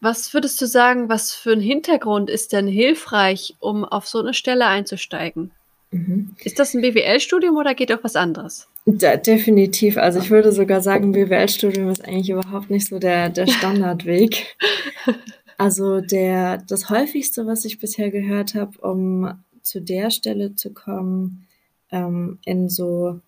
was 0.01 0.33
würdest 0.33 0.59
du 0.59 0.65
sagen, 0.65 1.07
was 1.07 1.31
für 1.31 1.53
ein 1.53 1.61
Hintergrund 1.61 2.29
ist 2.29 2.51
denn 2.51 2.67
hilfreich, 2.67 3.55
um 3.59 3.85
auf 3.85 4.07
so 4.07 4.19
eine 4.19 4.33
Stelle 4.33 4.65
einzusteigen? 4.65 5.51
Mhm. 5.91 6.35
Ist 6.43 6.59
das 6.59 6.73
ein 6.73 6.81
BWL-Studium 6.81 7.55
oder 7.55 7.75
geht 7.75 7.91
auch 7.93 8.03
was 8.03 8.15
anderes? 8.15 8.67
Da, 8.85 9.15
definitiv. 9.15 9.97
Also 9.97 10.19
ich 10.19 10.31
würde 10.31 10.51
sogar 10.51 10.81
sagen, 10.81 11.11
BWL-Studium 11.11 11.89
ist 11.89 12.03
eigentlich 12.03 12.31
überhaupt 12.31 12.71
nicht 12.71 12.87
so 12.87 12.97
der, 12.99 13.29
der 13.29 13.47
Standardweg. 13.47 14.57
Also 15.57 16.01
der, 16.01 16.57
das 16.57 16.89
häufigste, 16.89 17.45
was 17.45 17.65
ich 17.65 17.77
bisher 17.77 18.09
gehört 18.09 18.55
habe, 18.55 18.79
um 18.79 19.31
zu 19.61 19.79
der 19.79 20.09
Stelle 20.09 20.55
zu 20.55 20.73
kommen, 20.73 21.45
ähm, 21.91 22.39
in 22.45 22.67
so 22.67 23.19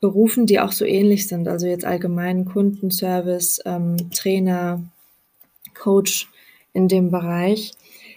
Berufen, 0.00 0.46
die 0.46 0.60
auch 0.60 0.72
so 0.72 0.84
ähnlich 0.84 1.26
sind, 1.26 1.48
also 1.48 1.66
jetzt 1.66 1.84
allgemein 1.84 2.44
Kundenservice, 2.44 3.60
ähm, 3.64 3.96
Trainer, 4.12 4.82
Coach 5.74 6.28
in 6.72 6.88
dem 6.88 7.10
Bereich, 7.10 7.72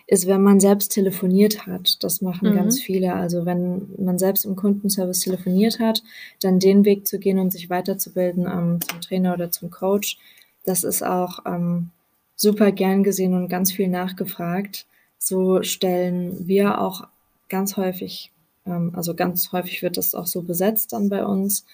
ist, 0.08 0.28
wenn 0.28 0.44
man 0.44 0.60
selbst 0.60 0.92
telefoniert 0.92 1.66
hat. 1.66 2.04
Das 2.04 2.22
machen 2.22 2.52
mhm. 2.52 2.56
ganz 2.56 2.82
viele. 2.82 3.14
Also 3.14 3.46
wenn 3.46 3.88
man 3.98 4.20
selbst 4.20 4.46
im 4.46 4.56
Kundenservice 4.56 5.22
telefoniert 5.22 5.80
hat, 5.80 6.04
dann 6.42 6.60
den 6.60 6.84
Weg 6.84 7.08
zu 7.08 7.18
gehen 7.18 7.40
und 7.40 7.52
sich 7.52 7.70
weiterzubilden 7.70 8.46
ähm, 8.46 8.80
zum 8.82 9.00
Trainer 9.02 9.34
oder 9.34 9.52
zum 9.52 9.72
Coach, 9.72 10.18
das 10.66 10.84
ist 10.84 11.02
auch 11.02 11.40
ähm, 11.46 11.90
super 12.36 12.72
gern 12.72 13.04
gesehen 13.04 13.34
und 13.34 13.48
ganz 13.48 13.72
viel 13.72 13.88
nachgefragt. 13.88 14.86
So 15.18 15.64
stellen 15.64 16.48
wir 16.48 16.82
auch 16.82 17.08
ganz 17.50 17.78
häufig, 17.78 18.32
ähm, 18.66 18.92
also 18.96 19.14
ganz 19.16 19.52
häufig 19.52 19.82
wird 19.82 19.98
das 19.98 20.16
auch 20.16 20.28
so 20.28 20.42
besetzt 20.42 20.94
dann 20.94 21.10
bei 21.10 21.26
uns. 21.26 21.66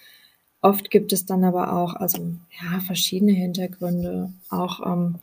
Oft 0.60 0.90
gibt 0.90 1.12
es 1.12 1.24
dann 1.24 1.44
aber 1.44 1.72
auch, 1.72 1.94
also 1.94 2.18
ja, 2.18 2.80
verschiedene 2.80 3.32
Hintergründe, 3.32 4.32
auch 4.50 4.84
ähm, 4.84 5.16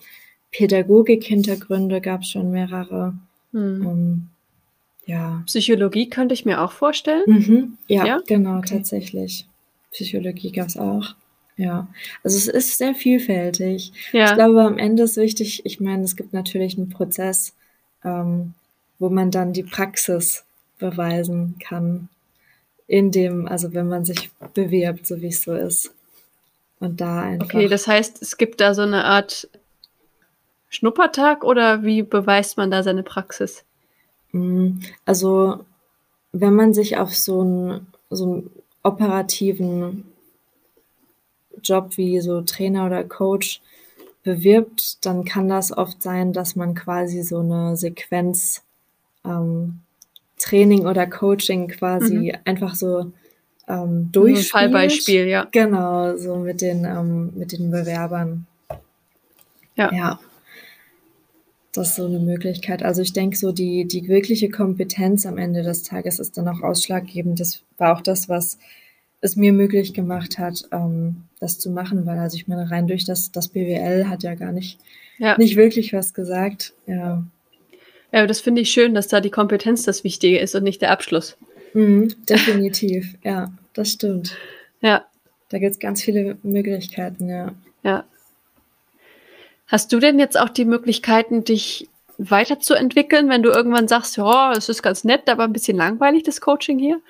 Pädagogik-Hintergründe 0.52 2.00
gab 2.00 2.22
es 2.22 2.30
schon 2.30 2.52
mehrere. 2.52 3.14
Hm. 3.52 3.82
Ähm, 3.82 4.30
ja. 5.06 5.44
Psychologie 5.46 6.10
könnte 6.10 6.34
ich 6.34 6.46
mir 6.46 6.62
auch 6.62 6.72
vorstellen. 6.72 7.24
Mhm. 7.28 7.78
Ja, 7.88 8.06
ja, 8.06 8.22
genau, 8.26 8.60
okay. 8.60 8.76
tatsächlich. 8.76 9.46
Psychologie 9.92 10.52
gab 10.52 10.68
es 10.68 10.78
auch. 10.78 11.16
Ja, 11.58 11.88
also 12.24 12.38
es 12.38 12.48
ist 12.48 12.78
sehr 12.78 12.96
vielfältig. 12.96 13.94
Ja. 14.12 14.26
Ich 14.26 14.34
glaube, 14.34 14.64
am 14.64 14.78
Ende 14.78 15.04
ist 15.04 15.16
wichtig, 15.16 15.66
ich 15.66 15.80
meine, 15.80 16.04
es 16.04 16.18
gibt 16.18 16.34
natürlich 16.34 16.78
einen 16.78 16.90
Prozess, 16.90 17.54
ähm, 18.04 18.54
wo 19.00 19.10
man 19.10 19.32
dann 19.32 19.54
die 19.54 19.64
Praxis 19.64 20.44
beweisen 20.78 21.56
kann, 21.60 22.10
in 22.88 23.12
dem, 23.12 23.48
also 23.48 23.74
wenn 23.74 23.88
man 23.88 24.06
sich 24.06 24.30
bewirbt, 24.54 25.08
so 25.08 25.22
wie 25.22 25.28
es 25.28 25.42
so 25.42 25.54
ist. 25.54 25.94
Und 26.80 27.02
da 27.02 27.22
einfach. 27.22 27.48
Okay, 27.48 27.68
das 27.68 27.88
heißt, 27.88 28.22
es 28.22 28.38
gibt 28.38 28.62
da 28.62 28.74
so 28.74 28.82
eine 28.82 29.06
Art 29.06 29.48
Schnuppertag 30.70 31.44
oder 31.44 31.84
wie 31.84 32.04
beweist 32.04 32.58
man 32.58 32.70
da 32.70 32.84
seine 32.84 33.04
Praxis? 33.04 33.64
Mm, 34.34 34.80
also, 35.06 35.64
wenn 36.34 36.54
man 36.54 36.74
sich 36.74 36.98
auf 36.98 37.16
so 37.16 37.42
einen, 37.42 37.88
so 38.10 38.26
einen 38.26 38.50
operativen 38.84 40.06
Job 41.64 41.98
wie 41.98 42.20
so 42.20 42.42
Trainer 42.42 42.86
oder 42.86 43.04
Coach 43.04 43.62
bewirbt, 44.24 45.06
dann 45.06 45.24
kann 45.24 45.48
das 45.48 45.76
oft 45.76 46.04
sein, 46.04 46.34
dass 46.34 46.56
man 46.56 46.76
quasi 46.76 47.24
so 47.24 47.40
eine 47.40 47.78
Sequenz 47.78 48.64
ähm, 49.24 49.82
Training 50.38 50.86
oder 50.86 51.08
Coaching 51.08 51.68
quasi 51.68 52.32
mhm. 52.34 52.38
einfach 52.46 52.76
so 52.76 53.12
ähm, 53.68 54.10
durchspielt. 54.12 54.54
Ein 54.54 54.72
Fallbeispiel, 54.72 55.28
ja. 55.28 55.48
Genau, 55.52 56.16
so 56.18 56.36
mit 56.36 56.62
den, 56.62 56.86
ähm, 56.86 57.32
mit 57.36 57.52
den 57.52 57.72
Bewerbern. 57.72 58.46
Ja. 59.76 59.92
ja. 59.94 60.20
Das 61.74 61.90
ist 61.90 61.96
so 61.96 62.06
eine 62.06 62.20
Möglichkeit. 62.20 62.84
Also 62.84 63.02
ich 63.02 63.12
denke, 63.12 63.36
so 63.36 63.52
die, 63.52 63.86
die 63.86 64.08
wirkliche 64.08 64.50
Kompetenz 64.50 65.26
am 65.26 65.38
Ende 65.38 65.62
des 65.62 65.84
Tages 65.84 66.20
ist 66.20 66.38
dann 66.38 66.48
auch 66.48 66.62
ausschlaggebend. 66.62 67.40
Das 67.40 67.62
war 67.78 67.96
auch 67.96 68.02
das, 68.02 68.30
was 68.30 68.58
es 69.20 69.36
mir 69.36 69.52
möglich 69.52 69.94
gemacht 69.94 70.38
hat, 70.38 70.68
ähm, 70.72 71.24
das 71.40 71.60
zu 71.60 71.70
machen, 71.70 72.06
weil 72.06 72.20
also 72.20 72.38
ich 72.38 72.48
meine, 72.48 72.70
rein 72.72 72.88
durch 72.88 73.06
das, 73.06 73.32
das 73.32 73.50
BWL 73.50 74.08
hat 74.08 74.24
ja 74.24 74.36
gar 74.36 74.52
nicht, 74.52 74.80
ja. 75.18 75.38
nicht 75.38 75.58
wirklich 75.58 75.92
was 75.94 76.14
gesagt. 76.14 76.74
Ja. 76.86 77.24
Ja, 78.16 78.26
das 78.26 78.40
finde 78.40 78.62
ich 78.62 78.72
schön, 78.72 78.94
dass 78.94 79.10
da 79.10 79.20
die 79.20 79.30
Kompetenz 79.30 79.84
das 79.84 80.06
Wichtige 80.06 80.40
ist 80.40 80.56
und 80.56 80.64
nicht 80.64 80.82
der 80.82 80.92
Abschluss. 80.92 81.36
Mhm, 81.74 82.16
definitiv, 82.30 83.14
ja, 83.26 83.52
das 83.74 83.92
stimmt. 83.92 84.38
Ja. 84.80 85.04
Da 85.50 85.60
gibt 85.60 85.74
es 85.74 85.80
ganz 85.80 86.02
viele 86.02 86.38
Möglichkeiten, 86.42 87.28
ja. 87.28 87.54
Ja. 87.84 88.06
Hast 89.68 89.92
du 89.92 90.00
denn 90.00 90.18
jetzt 90.18 90.40
auch 90.40 90.48
die 90.48 90.64
Möglichkeiten, 90.64 91.44
dich 91.44 91.90
weiterzuentwickeln, 92.18 93.28
wenn 93.28 93.44
du 93.44 93.50
irgendwann 93.50 93.90
sagst, 93.90 94.16
ja, 94.16 94.54
es 94.54 94.70
ist 94.70 94.82
ganz 94.82 95.04
nett, 95.04 95.28
aber 95.28 95.44
ein 95.44 95.52
bisschen 95.52 95.76
langweilig, 95.76 96.24
das 96.24 96.40
Coaching 96.40 96.80
hier? 96.80 97.02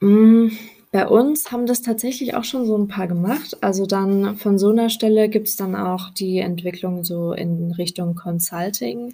Mm, 0.00 0.52
bei 0.94 1.08
uns 1.08 1.50
haben 1.50 1.66
das 1.66 1.82
tatsächlich 1.82 2.36
auch 2.36 2.44
schon 2.44 2.66
so 2.66 2.78
ein 2.78 2.86
paar 2.86 3.08
gemacht. 3.08 3.56
Also 3.60 3.84
dann 3.84 4.36
von 4.36 4.60
so 4.60 4.70
einer 4.70 4.90
Stelle 4.90 5.28
gibt 5.28 5.48
es 5.48 5.56
dann 5.56 5.74
auch 5.74 6.10
die 6.10 6.38
Entwicklung 6.38 7.02
so 7.02 7.32
in 7.32 7.72
Richtung 7.72 8.14
Consulting. 8.14 9.12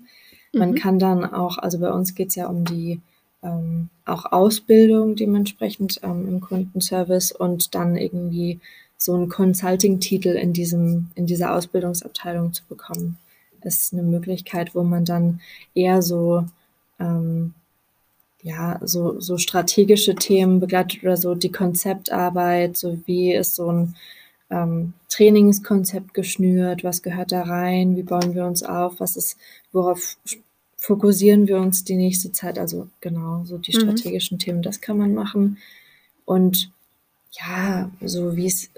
Man 0.53 0.73
mhm. 0.73 0.75
kann 0.75 0.99
dann 0.99 1.25
auch, 1.25 1.57
also 1.57 1.79
bei 1.79 1.91
uns 1.91 2.15
geht 2.15 2.29
es 2.29 2.35
ja 2.35 2.49
um 2.49 2.67
die 2.67 3.01
ähm, 3.43 3.89
auch 4.05 4.31
Ausbildung 4.31 5.17
dementsprechend 5.17 6.01
ähm, 6.03 6.29
im 6.29 6.41
Kundenservice 6.43 7.33
und 7.33 7.75
dann 7.75 7.97
irgendwie 7.97 8.61
so 8.99 9.15
einen 9.15 9.31
Consulting-Titel 9.31 10.37
in 10.37 10.53
diesem, 10.53 11.09
in 11.15 11.25
dieser 11.25 11.55
Ausbildungsabteilung 11.55 12.53
zu 12.53 12.63
bekommen. 12.69 13.17
Ist 13.63 13.95
eine 13.95 14.03
Möglichkeit, 14.03 14.75
wo 14.75 14.83
man 14.83 15.07
dann 15.07 15.41
eher 15.75 16.03
so, 16.03 16.45
ähm, 16.99 17.55
ja, 18.43 18.81
so, 18.83 19.21
so 19.21 19.39
strategische 19.39 20.15
Themen 20.15 20.61
begleitet 20.61 21.03
oder 21.03 21.17
so 21.17 21.35
die 21.35 21.53
Konzeptarbeit, 21.53 22.77
so 22.77 22.99
wie 23.07 23.35
ist 23.35 23.55
so 23.55 23.71
ein 23.71 23.97
ähm, 24.51 24.95
Trainingskonzept 25.09 26.15
geschnürt, 26.15 26.83
was 26.83 27.03
gehört 27.03 27.33
da 27.33 27.43
rein, 27.43 27.97
wie 27.97 28.03
bauen 28.03 28.35
wir 28.35 28.47
uns 28.47 28.63
auf, 28.63 28.99
was 28.99 29.17
ist, 29.17 29.37
worauf 29.73 30.17
fokussieren 30.77 31.47
wir 31.47 31.59
uns 31.59 31.85
die 31.85 31.97
nächste 31.97 32.33
Zeit, 32.33 32.59
also 32.59 32.89
genau, 33.01 33.45
so 33.45 33.59
die 33.59 33.77
mhm. 33.77 33.81
strategischen 33.83 34.37
mhm. 34.37 34.41
Themen, 34.41 34.63
das 34.63 34.81
kann 34.81 34.97
man 34.97 35.15
machen. 35.15 35.59
Und 36.25 36.71
ja, 37.33 37.91
so 38.01 38.37
wie 38.37 38.47
es 38.47 38.71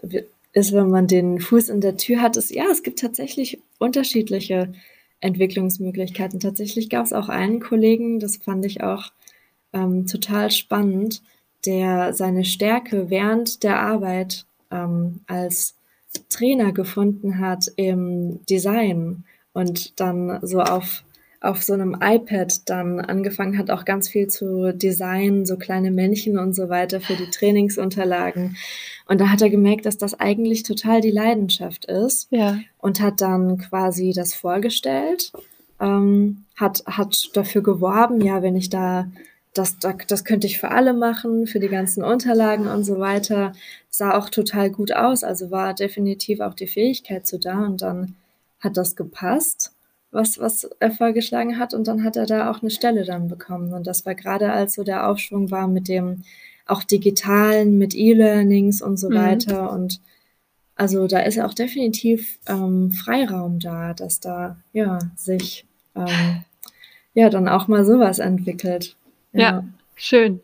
ist, 0.52 0.72
wenn 0.72 0.90
man 0.90 1.06
den 1.06 1.40
Fuß 1.40 1.68
in 1.68 1.80
der 1.80 1.96
Tür 1.96 2.20
hat, 2.20 2.36
ist, 2.36 2.50
ja, 2.50 2.64
es 2.70 2.82
gibt 2.82 2.98
tatsächlich 2.98 3.60
unterschiedliche 3.78 4.72
Entwicklungsmöglichkeiten. 5.20 6.40
Tatsächlich 6.40 6.90
gab 6.90 7.06
es 7.06 7.12
auch 7.12 7.28
einen 7.28 7.60
Kollegen, 7.60 8.18
das 8.18 8.36
fand 8.36 8.64
ich 8.66 8.82
auch 8.82 9.12
ähm, 9.72 10.06
total 10.06 10.50
spannend, 10.50 11.22
der 11.64 12.12
seine 12.12 12.44
Stärke 12.44 13.10
während 13.10 13.62
der 13.62 13.80
Arbeit 13.80 14.46
ähm, 14.70 15.20
als 15.26 15.74
Trainer 16.28 16.72
gefunden 16.72 17.38
hat 17.38 17.66
im 17.76 18.44
Design 18.46 19.24
und 19.52 19.98
dann 20.00 20.38
so 20.42 20.60
auf 20.60 21.04
auf 21.42 21.62
so 21.62 21.72
einem 21.72 21.96
iPad 22.00 22.68
dann 22.70 23.00
angefangen 23.00 23.58
hat, 23.58 23.70
auch 23.70 23.84
ganz 23.84 24.08
viel 24.08 24.28
zu 24.28 24.72
designen, 24.72 25.44
so 25.44 25.56
kleine 25.56 25.90
Männchen 25.90 26.38
und 26.38 26.54
so 26.54 26.68
weiter 26.68 27.00
für 27.00 27.16
die 27.16 27.30
Trainingsunterlagen. 27.30 28.56
Und 29.06 29.20
da 29.20 29.28
hat 29.28 29.42
er 29.42 29.50
gemerkt, 29.50 29.84
dass 29.84 29.98
das 29.98 30.18
eigentlich 30.18 30.62
total 30.62 31.00
die 31.00 31.10
Leidenschaft 31.10 31.86
ist. 31.86 32.28
Ja. 32.30 32.60
Und 32.78 33.00
hat 33.00 33.20
dann 33.20 33.58
quasi 33.58 34.12
das 34.14 34.34
vorgestellt, 34.34 35.32
ähm, 35.80 36.44
hat, 36.56 36.84
hat 36.86 37.30
dafür 37.34 37.62
geworben, 37.62 38.20
ja, 38.20 38.42
wenn 38.42 38.54
ich 38.54 38.70
da 38.70 39.10
das, 39.54 39.76
das 39.78 40.24
könnte 40.24 40.46
ich 40.46 40.58
für 40.58 40.70
alle 40.70 40.94
machen, 40.94 41.46
für 41.46 41.60
die 41.60 41.68
ganzen 41.68 42.02
Unterlagen 42.02 42.68
und 42.68 42.84
so 42.84 42.98
weiter. 42.98 43.52
Sah 43.90 44.16
auch 44.16 44.30
total 44.30 44.70
gut 44.70 44.92
aus, 44.92 45.24
also 45.24 45.50
war 45.50 45.74
definitiv 45.74 46.40
auch 46.40 46.54
die 46.54 46.66
Fähigkeit 46.66 47.26
zu 47.26 47.38
da 47.38 47.58
und 47.66 47.82
dann 47.82 48.14
hat 48.60 48.76
das 48.76 48.96
gepasst 48.96 49.72
was, 50.12 50.38
was 50.38 50.64
er 50.78 50.90
vorgeschlagen 50.92 51.58
hat. 51.58 51.74
Und 51.74 51.88
dann 51.88 52.04
hat 52.04 52.16
er 52.16 52.26
da 52.26 52.50
auch 52.50 52.62
eine 52.62 52.70
Stelle 52.70 53.04
dann 53.04 53.28
bekommen. 53.28 53.72
Und 53.72 53.86
das 53.86 54.06
war 54.06 54.14
gerade 54.14 54.52
als 54.52 54.74
so 54.74 54.84
der 54.84 55.08
Aufschwung 55.08 55.50
war 55.50 55.66
mit 55.66 55.88
dem 55.88 56.22
auch 56.66 56.84
digitalen, 56.84 57.78
mit 57.78 57.94
E-Learnings 57.94 58.82
und 58.82 58.98
so 58.98 59.10
mhm. 59.10 59.14
weiter. 59.14 59.72
Und 59.72 60.00
also 60.76 61.08
da 61.08 61.20
ist 61.20 61.40
auch 61.40 61.54
definitiv 61.54 62.38
ähm, 62.46 62.92
Freiraum 62.92 63.58
da, 63.58 63.94
dass 63.94 64.20
da 64.20 64.56
ja 64.72 64.98
sich 65.16 65.66
ähm, 65.96 66.44
ja 67.14 67.30
dann 67.30 67.48
auch 67.48 67.66
mal 67.66 67.84
sowas 67.84 68.18
entwickelt. 68.20 68.96
Ja, 69.32 69.40
ja 69.40 69.64
schön. 69.96 70.40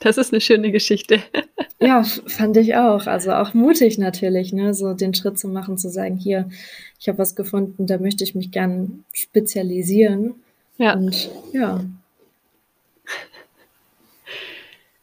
Das 0.00 0.16
ist 0.16 0.32
eine 0.32 0.40
schöne 0.40 0.72
Geschichte. 0.72 1.22
ja, 1.80 2.02
fand 2.02 2.56
ich 2.56 2.74
auch. 2.74 3.06
Also 3.06 3.32
auch 3.32 3.52
mutig 3.54 3.98
natürlich, 3.98 4.52
ne, 4.52 4.72
so 4.74 4.94
den 4.94 5.14
Schritt 5.14 5.38
zu 5.38 5.48
machen, 5.48 5.76
zu 5.76 5.90
sagen, 5.90 6.16
hier, 6.16 6.48
ich 6.98 7.08
habe 7.08 7.18
was 7.18 7.36
gefunden, 7.36 7.86
da 7.86 7.98
möchte 7.98 8.24
ich 8.24 8.34
mich 8.34 8.50
gern 8.50 9.04
spezialisieren. 9.12 10.34
Ja. 10.78 10.94
Und 10.94 11.30
ja. 11.52 11.84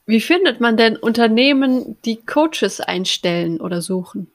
Wie 0.08 0.22
findet 0.22 0.62
man 0.62 0.78
denn 0.78 0.96
Unternehmen, 0.96 1.98
die 2.06 2.16
Coaches 2.16 2.80
einstellen 2.80 3.62
oder 3.62 3.82
suchen? 3.82 4.28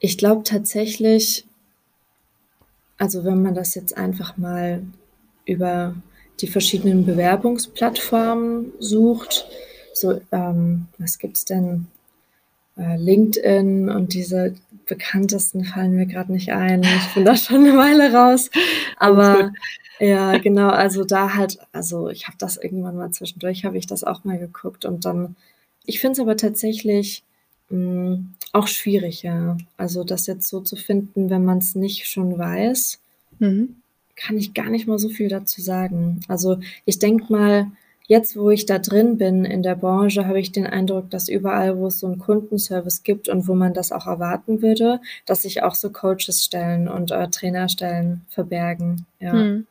Ich 0.00 0.18
glaube 0.18 0.42
tatsächlich, 0.42 1.46
also 2.98 3.24
wenn 3.24 3.40
man 3.40 3.54
das 3.54 3.74
jetzt 3.76 3.96
einfach 3.96 4.36
mal 4.36 4.82
über 5.46 5.94
die 6.42 6.48
verschiedenen 6.48 7.06
Bewerbungsplattformen 7.06 8.72
sucht. 8.80 9.46
So, 9.94 10.20
ähm, 10.32 10.88
was 10.98 11.18
gibt's 11.18 11.44
denn? 11.44 11.86
Äh, 12.76 12.96
LinkedIn 12.96 13.88
und 13.88 14.14
diese 14.14 14.54
bekanntesten 14.86 15.64
fallen 15.64 15.94
mir 15.94 16.06
gerade 16.06 16.32
nicht 16.32 16.52
ein. 16.52 16.82
Ich 16.82 17.14
bin 17.14 17.24
da 17.24 17.36
schon 17.36 17.64
eine 17.64 17.76
Weile 17.76 18.12
raus. 18.12 18.50
Aber 18.96 19.52
ja, 20.00 20.36
genau, 20.38 20.68
also 20.68 21.04
da 21.04 21.34
halt, 21.34 21.58
also 21.72 22.08
ich 22.08 22.26
habe 22.26 22.36
das 22.38 22.56
irgendwann 22.56 22.96
mal 22.96 23.10
zwischendurch, 23.10 23.64
habe 23.64 23.78
ich 23.78 23.86
das 23.86 24.04
auch 24.04 24.24
mal 24.24 24.38
geguckt 24.38 24.84
und 24.84 25.04
dann, 25.04 25.36
ich 25.84 26.00
finde 26.00 26.14
es 26.14 26.20
aber 26.20 26.36
tatsächlich 26.36 27.22
mh, 27.68 27.78
mm, 27.78 28.34
auch 28.52 28.66
schwierig, 28.66 29.22
ja. 29.22 29.56
Also 29.76 30.02
das 30.02 30.26
jetzt 30.26 30.48
so 30.48 30.60
zu 30.60 30.76
finden, 30.76 31.30
wenn 31.30 31.44
man 31.44 31.58
es 31.58 31.74
nicht 31.74 32.08
schon 32.08 32.38
weiß. 32.38 32.98
Mhm 33.38 33.81
kann 34.16 34.36
ich 34.36 34.54
gar 34.54 34.68
nicht 34.68 34.86
mal 34.86 34.98
so 34.98 35.08
viel 35.08 35.28
dazu 35.28 35.60
sagen. 35.60 36.20
Also 36.28 36.58
ich 36.84 36.98
denke 36.98 37.32
mal, 37.32 37.66
jetzt 38.06 38.36
wo 38.36 38.50
ich 38.50 38.66
da 38.66 38.78
drin 38.78 39.16
bin 39.18 39.44
in 39.44 39.62
der 39.62 39.74
Branche, 39.74 40.26
habe 40.26 40.40
ich 40.40 40.52
den 40.52 40.66
Eindruck, 40.66 41.10
dass 41.10 41.28
überall, 41.28 41.78
wo 41.78 41.86
es 41.86 41.98
so 41.98 42.06
einen 42.06 42.18
Kundenservice 42.18 43.02
gibt 43.02 43.28
und 43.28 43.48
wo 43.48 43.54
man 43.54 43.74
das 43.74 43.92
auch 43.92 44.06
erwarten 44.06 44.62
würde, 44.62 45.00
dass 45.26 45.42
sich 45.42 45.62
auch 45.62 45.74
so 45.74 45.90
Coaches 45.90 46.44
stellen 46.44 46.88
und 46.88 47.10
äh, 47.10 47.28
Trainerstellen 47.28 48.22
verbergen. 48.28 49.06
Ja. 49.20 49.32
Hm. 49.32 49.66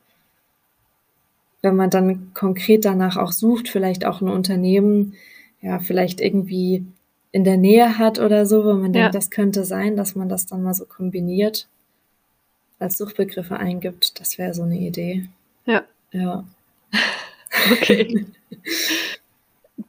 Wenn 1.61 1.75
man 1.75 1.91
dann 1.91 2.33
konkret 2.33 2.85
danach 2.85 3.17
auch 3.17 3.31
sucht, 3.31 3.69
vielleicht 3.69 4.05
auch 4.05 4.21
ein 4.21 4.29
Unternehmen, 4.29 5.13
ja, 5.61 5.77
vielleicht 5.77 6.19
irgendwie 6.19 6.83
in 7.31 7.43
der 7.43 7.57
Nähe 7.57 7.99
hat 7.99 8.17
oder 8.17 8.47
so, 8.47 8.65
wo 8.65 8.73
man 8.73 8.93
ja. 8.93 9.01
denkt, 9.01 9.15
das 9.15 9.29
könnte 9.29 9.63
sein, 9.63 9.95
dass 9.95 10.15
man 10.15 10.27
das 10.27 10.47
dann 10.47 10.63
mal 10.63 10.73
so 10.73 10.85
kombiniert 10.85 11.67
als 12.81 12.97
Suchbegriffe 12.97 13.57
eingibt. 13.57 14.19
Das 14.19 14.37
wäre 14.37 14.53
so 14.53 14.63
eine 14.63 14.77
Idee. 14.77 15.29
Ja. 15.65 15.83
Ja. 16.11 16.43
okay. 17.71 18.25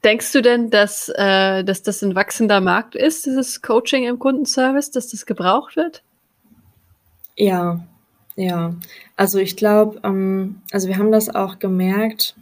Denkst 0.04 0.32
du 0.32 0.42
denn, 0.42 0.70
dass, 0.70 1.08
äh, 1.14 1.62
dass 1.64 1.82
das 1.82 2.02
ein 2.02 2.14
wachsender 2.14 2.60
Markt 2.60 2.94
ist, 2.94 3.26
dieses 3.26 3.62
Coaching 3.62 4.04
im 4.04 4.18
Kundenservice, 4.18 4.90
dass 4.90 5.08
das 5.08 5.26
gebraucht 5.26 5.76
wird? 5.76 6.02
Ja, 7.36 7.86
ja. 8.36 8.74
Also 9.16 9.38
ich 9.38 9.56
glaube, 9.56 10.00
ähm, 10.04 10.60
also 10.72 10.88
wir 10.88 10.98
haben 10.98 11.12
das 11.12 11.34
auch 11.34 11.58
gemerkt. 11.58 12.34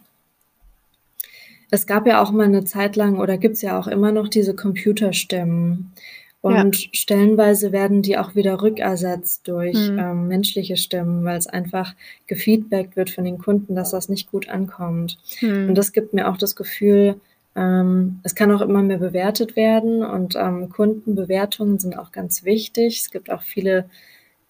Es 1.70 1.86
gab 1.86 2.06
ja 2.06 2.22
auch 2.22 2.32
mal 2.32 2.46
eine 2.46 2.64
Zeit 2.64 2.96
lang 2.96 3.18
oder 3.18 3.38
gibt 3.38 3.56
es 3.56 3.62
ja 3.62 3.78
auch 3.78 3.86
immer 3.86 4.10
noch 4.10 4.28
diese 4.28 4.54
Computerstimmen. 4.54 5.92
Und 6.42 6.78
ja. 6.78 6.88
stellenweise 6.92 7.70
werden 7.70 8.00
die 8.00 8.16
auch 8.16 8.34
wieder 8.34 8.62
rückersetzt 8.62 9.46
durch 9.46 9.90
mhm. 9.90 9.98
ähm, 9.98 10.28
menschliche 10.28 10.78
Stimmen, 10.78 11.24
weil 11.24 11.36
es 11.36 11.46
einfach 11.46 11.94
gefeedbackt 12.26 12.96
wird 12.96 13.10
von 13.10 13.24
den 13.24 13.38
Kunden, 13.38 13.74
dass 13.74 13.90
das 13.90 14.08
nicht 14.08 14.30
gut 14.30 14.48
ankommt. 14.48 15.18
Mhm. 15.42 15.68
Und 15.68 15.74
das 15.74 15.92
gibt 15.92 16.14
mir 16.14 16.30
auch 16.30 16.38
das 16.38 16.56
Gefühl, 16.56 17.20
ähm, 17.54 18.20
es 18.22 18.34
kann 18.34 18.52
auch 18.52 18.62
immer 18.62 18.82
mehr 18.82 18.98
bewertet 18.98 19.54
werden 19.54 20.02
und 20.02 20.34
ähm, 20.36 20.70
Kundenbewertungen 20.70 21.78
sind 21.78 21.98
auch 21.98 22.10
ganz 22.10 22.44
wichtig. 22.44 23.00
Es 23.00 23.10
gibt 23.10 23.30
auch 23.30 23.42
viele, 23.42 23.84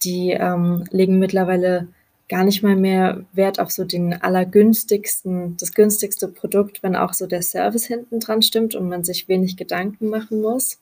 die 0.04 0.30
ähm, 0.30 0.84
legen 0.90 1.18
mittlerweile 1.18 1.88
gar 2.28 2.44
nicht 2.44 2.62
mal 2.62 2.76
mehr 2.76 3.24
Wert 3.32 3.58
auf 3.58 3.72
so 3.72 3.84
den 3.84 4.22
allergünstigsten, 4.22 5.56
das 5.56 5.72
günstigste 5.72 6.28
Produkt, 6.28 6.84
wenn 6.84 6.94
auch 6.94 7.14
so 7.14 7.26
der 7.26 7.42
Service 7.42 7.86
hinten 7.86 8.20
dran 8.20 8.42
stimmt 8.42 8.76
und 8.76 8.88
man 8.88 9.02
sich 9.02 9.26
wenig 9.26 9.56
Gedanken 9.56 10.08
machen 10.08 10.40
muss 10.40 10.78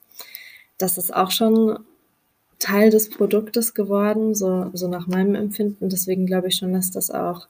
das 0.79 0.97
ist 0.97 1.13
auch 1.13 1.29
schon 1.29 1.77
Teil 2.57 2.89
des 2.89 3.09
Produktes 3.09 3.73
geworden, 3.73 4.33
so, 4.33 4.71
so 4.73 4.87
nach 4.87 5.07
meinem 5.07 5.35
Empfinden. 5.35 5.89
Deswegen 5.89 6.25
glaube 6.25 6.47
ich 6.47 6.55
schon, 6.55 6.73
dass 6.73 6.89
das 6.89 7.11
auch 7.11 7.47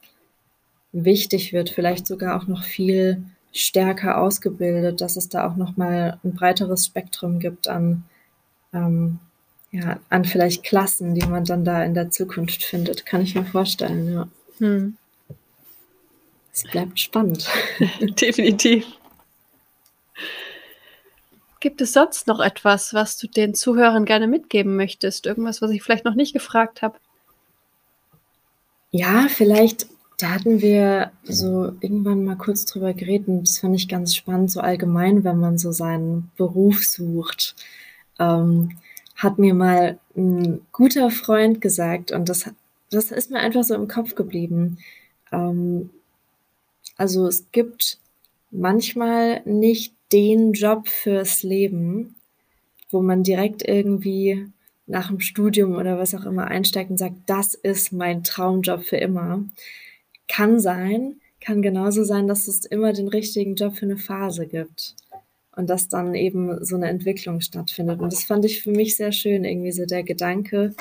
wichtig 0.92 1.54
wird, 1.54 1.70
vielleicht 1.70 2.06
sogar 2.08 2.40
auch 2.40 2.48
noch 2.48 2.64
viel 2.64 3.24
stärker 3.54 4.20
ausgebildet, 4.20 5.02
dass 5.02 5.16
es 5.16 5.30
da 5.30 5.48
auch 5.48 5.56
noch 5.56 5.78
mal 5.78 6.20
ein 6.24 6.34
breiteres 6.34 6.86
Spektrum 6.86 7.40
gibt 7.40 7.68
an, 7.68 8.04
ähm, 8.74 9.20
ja, 9.72 10.00
an 10.10 10.26
vielleicht 10.26 10.64
Klassen, 10.64 11.16
die 11.16 11.26
man 11.26 11.46
dann 11.46 11.64
da 11.64 11.84
in 11.84 11.94
der 11.94 12.10
Zukunft 12.10 12.64
findet. 12.64 13.06
Kann 13.06 13.22
ich 13.22 13.36
mir 13.36 13.46
vorstellen, 13.46 14.12
ja. 14.12 14.28
Hm. 14.58 14.98
Es 16.52 16.64
bleibt 16.64 17.00
spannend. 17.00 17.48
Definitiv. 18.22 18.86
Gibt 21.60 21.82
es 21.82 21.92
sonst 21.94 22.28
noch 22.28 22.40
etwas, 22.40 22.94
was 22.94 23.18
du 23.18 23.28
den 23.28 23.54
Zuhörern 23.54 24.06
gerne 24.06 24.28
mitgeben 24.28 24.76
möchtest? 24.76 25.26
Irgendwas, 25.26 25.62
was 25.62 25.72
ich 25.72 25.84
vielleicht 25.84 26.06
noch 26.06 26.16
nicht 26.16 26.34
gefragt 26.34 26.82
habe? 26.82 26.98
Ja, 28.92 29.28
vielleicht, 29.30 29.88
da 30.18 30.32
hatten 30.32 30.62
wir 30.62 31.12
so 31.24 31.74
irgendwann 31.82 32.24
mal 32.24 32.38
kurz 32.38 32.66
drüber 32.66 32.94
geredet 32.94 33.28
und 33.28 33.44
das 33.44 33.60
fand 33.60 33.76
ich 33.76 33.90
ganz 33.90 34.16
spannend, 34.16 34.52
so 34.52 34.62
allgemein, 34.62 35.24
wenn 35.24 35.40
man 35.40 35.58
so 35.58 35.72
seinen 35.72 36.32
Beruf 36.38 36.86
sucht. 36.86 37.56
Ähm, 38.20 38.78
hat 39.16 39.38
mir 39.38 39.54
mal 39.54 40.00
ein 40.16 40.62
guter 40.72 41.12
Freund 41.12 41.60
gesagt 41.60 42.12
und 42.12 42.30
das, 42.30 42.50
das 42.90 43.12
ist 43.12 43.32
mir 43.32 43.40
einfach 43.40 43.64
so 43.64 43.76
im 43.76 43.90
Kopf 43.90 44.16
geblieben. 44.16 44.78
Ähm, 45.32 45.90
also 46.98 47.28
es 47.28 47.52
gibt 47.52 48.00
manchmal 48.50 49.42
nicht 49.46 49.94
den 50.12 50.54
Job 50.54 50.88
fürs 50.88 51.44
Leben, 51.44 52.16
wo 52.92 53.02
man 53.02 53.24
direkt 53.24 53.68
irgendwie 53.68 54.48
nach 54.88 55.08
dem 55.08 55.20
Studium 55.20 55.76
oder 55.76 56.00
was 56.00 56.16
auch 56.16 56.26
immer 56.26 56.46
einsteigt 56.48 56.90
und 56.90 56.98
sagt, 56.98 57.16
das 57.28 57.54
ist 57.54 57.94
mein 57.94 58.24
Traumjob 58.24 58.84
für 58.84 58.98
immer. 58.98 59.44
Kann 60.28 60.60
sein, 60.60 61.16
kann 61.40 61.62
genauso 61.62 62.04
sein, 62.04 62.28
dass 62.28 62.48
es 62.48 62.66
immer 62.66 62.94
den 62.94 63.08
richtigen 63.08 63.56
Job 63.56 63.76
für 63.76 63.86
eine 63.86 63.98
Phase 63.98 64.48
gibt 64.48 64.96
und 65.56 65.70
dass 65.70 65.90
dann 65.90 66.16
eben 66.16 66.64
so 66.66 66.76
eine 66.76 66.90
Entwicklung 66.90 67.42
stattfindet. 67.42 68.00
Und 68.00 68.12
das 68.12 68.24
fand 68.24 68.46
ich 68.46 68.64
für 68.64 68.72
mich 68.72 68.96
sehr 68.96 69.12
schön, 69.12 69.46
irgendwie 69.46 69.72
so 69.72 69.86
der 69.86 70.04
Gedanke, 70.04 70.74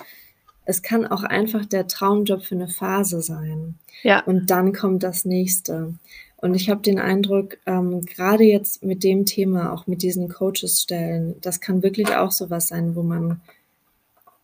es 0.68 0.82
kann 0.82 1.06
auch 1.06 1.22
einfach 1.22 1.64
der 1.64 1.86
Traumjob 1.86 2.42
für 2.42 2.54
eine 2.54 2.68
Phase 2.68 3.22
sein. 3.22 3.76
Ja. 4.02 4.22
Und 4.24 4.50
dann 4.50 4.74
kommt 4.74 5.02
das 5.02 5.24
nächste. 5.24 5.94
Und 6.40 6.54
ich 6.54 6.70
habe 6.70 6.80
den 6.82 7.00
Eindruck, 7.00 7.58
ähm, 7.66 8.04
gerade 8.06 8.44
jetzt 8.44 8.84
mit 8.84 9.02
dem 9.02 9.26
Thema, 9.26 9.72
auch 9.72 9.88
mit 9.88 10.02
diesen 10.02 10.28
Coaches-Stellen, 10.28 11.34
das 11.40 11.60
kann 11.60 11.82
wirklich 11.82 12.14
auch 12.14 12.30
sowas 12.30 12.68
sein, 12.68 12.94
wo 12.94 13.02
man, 13.02 13.40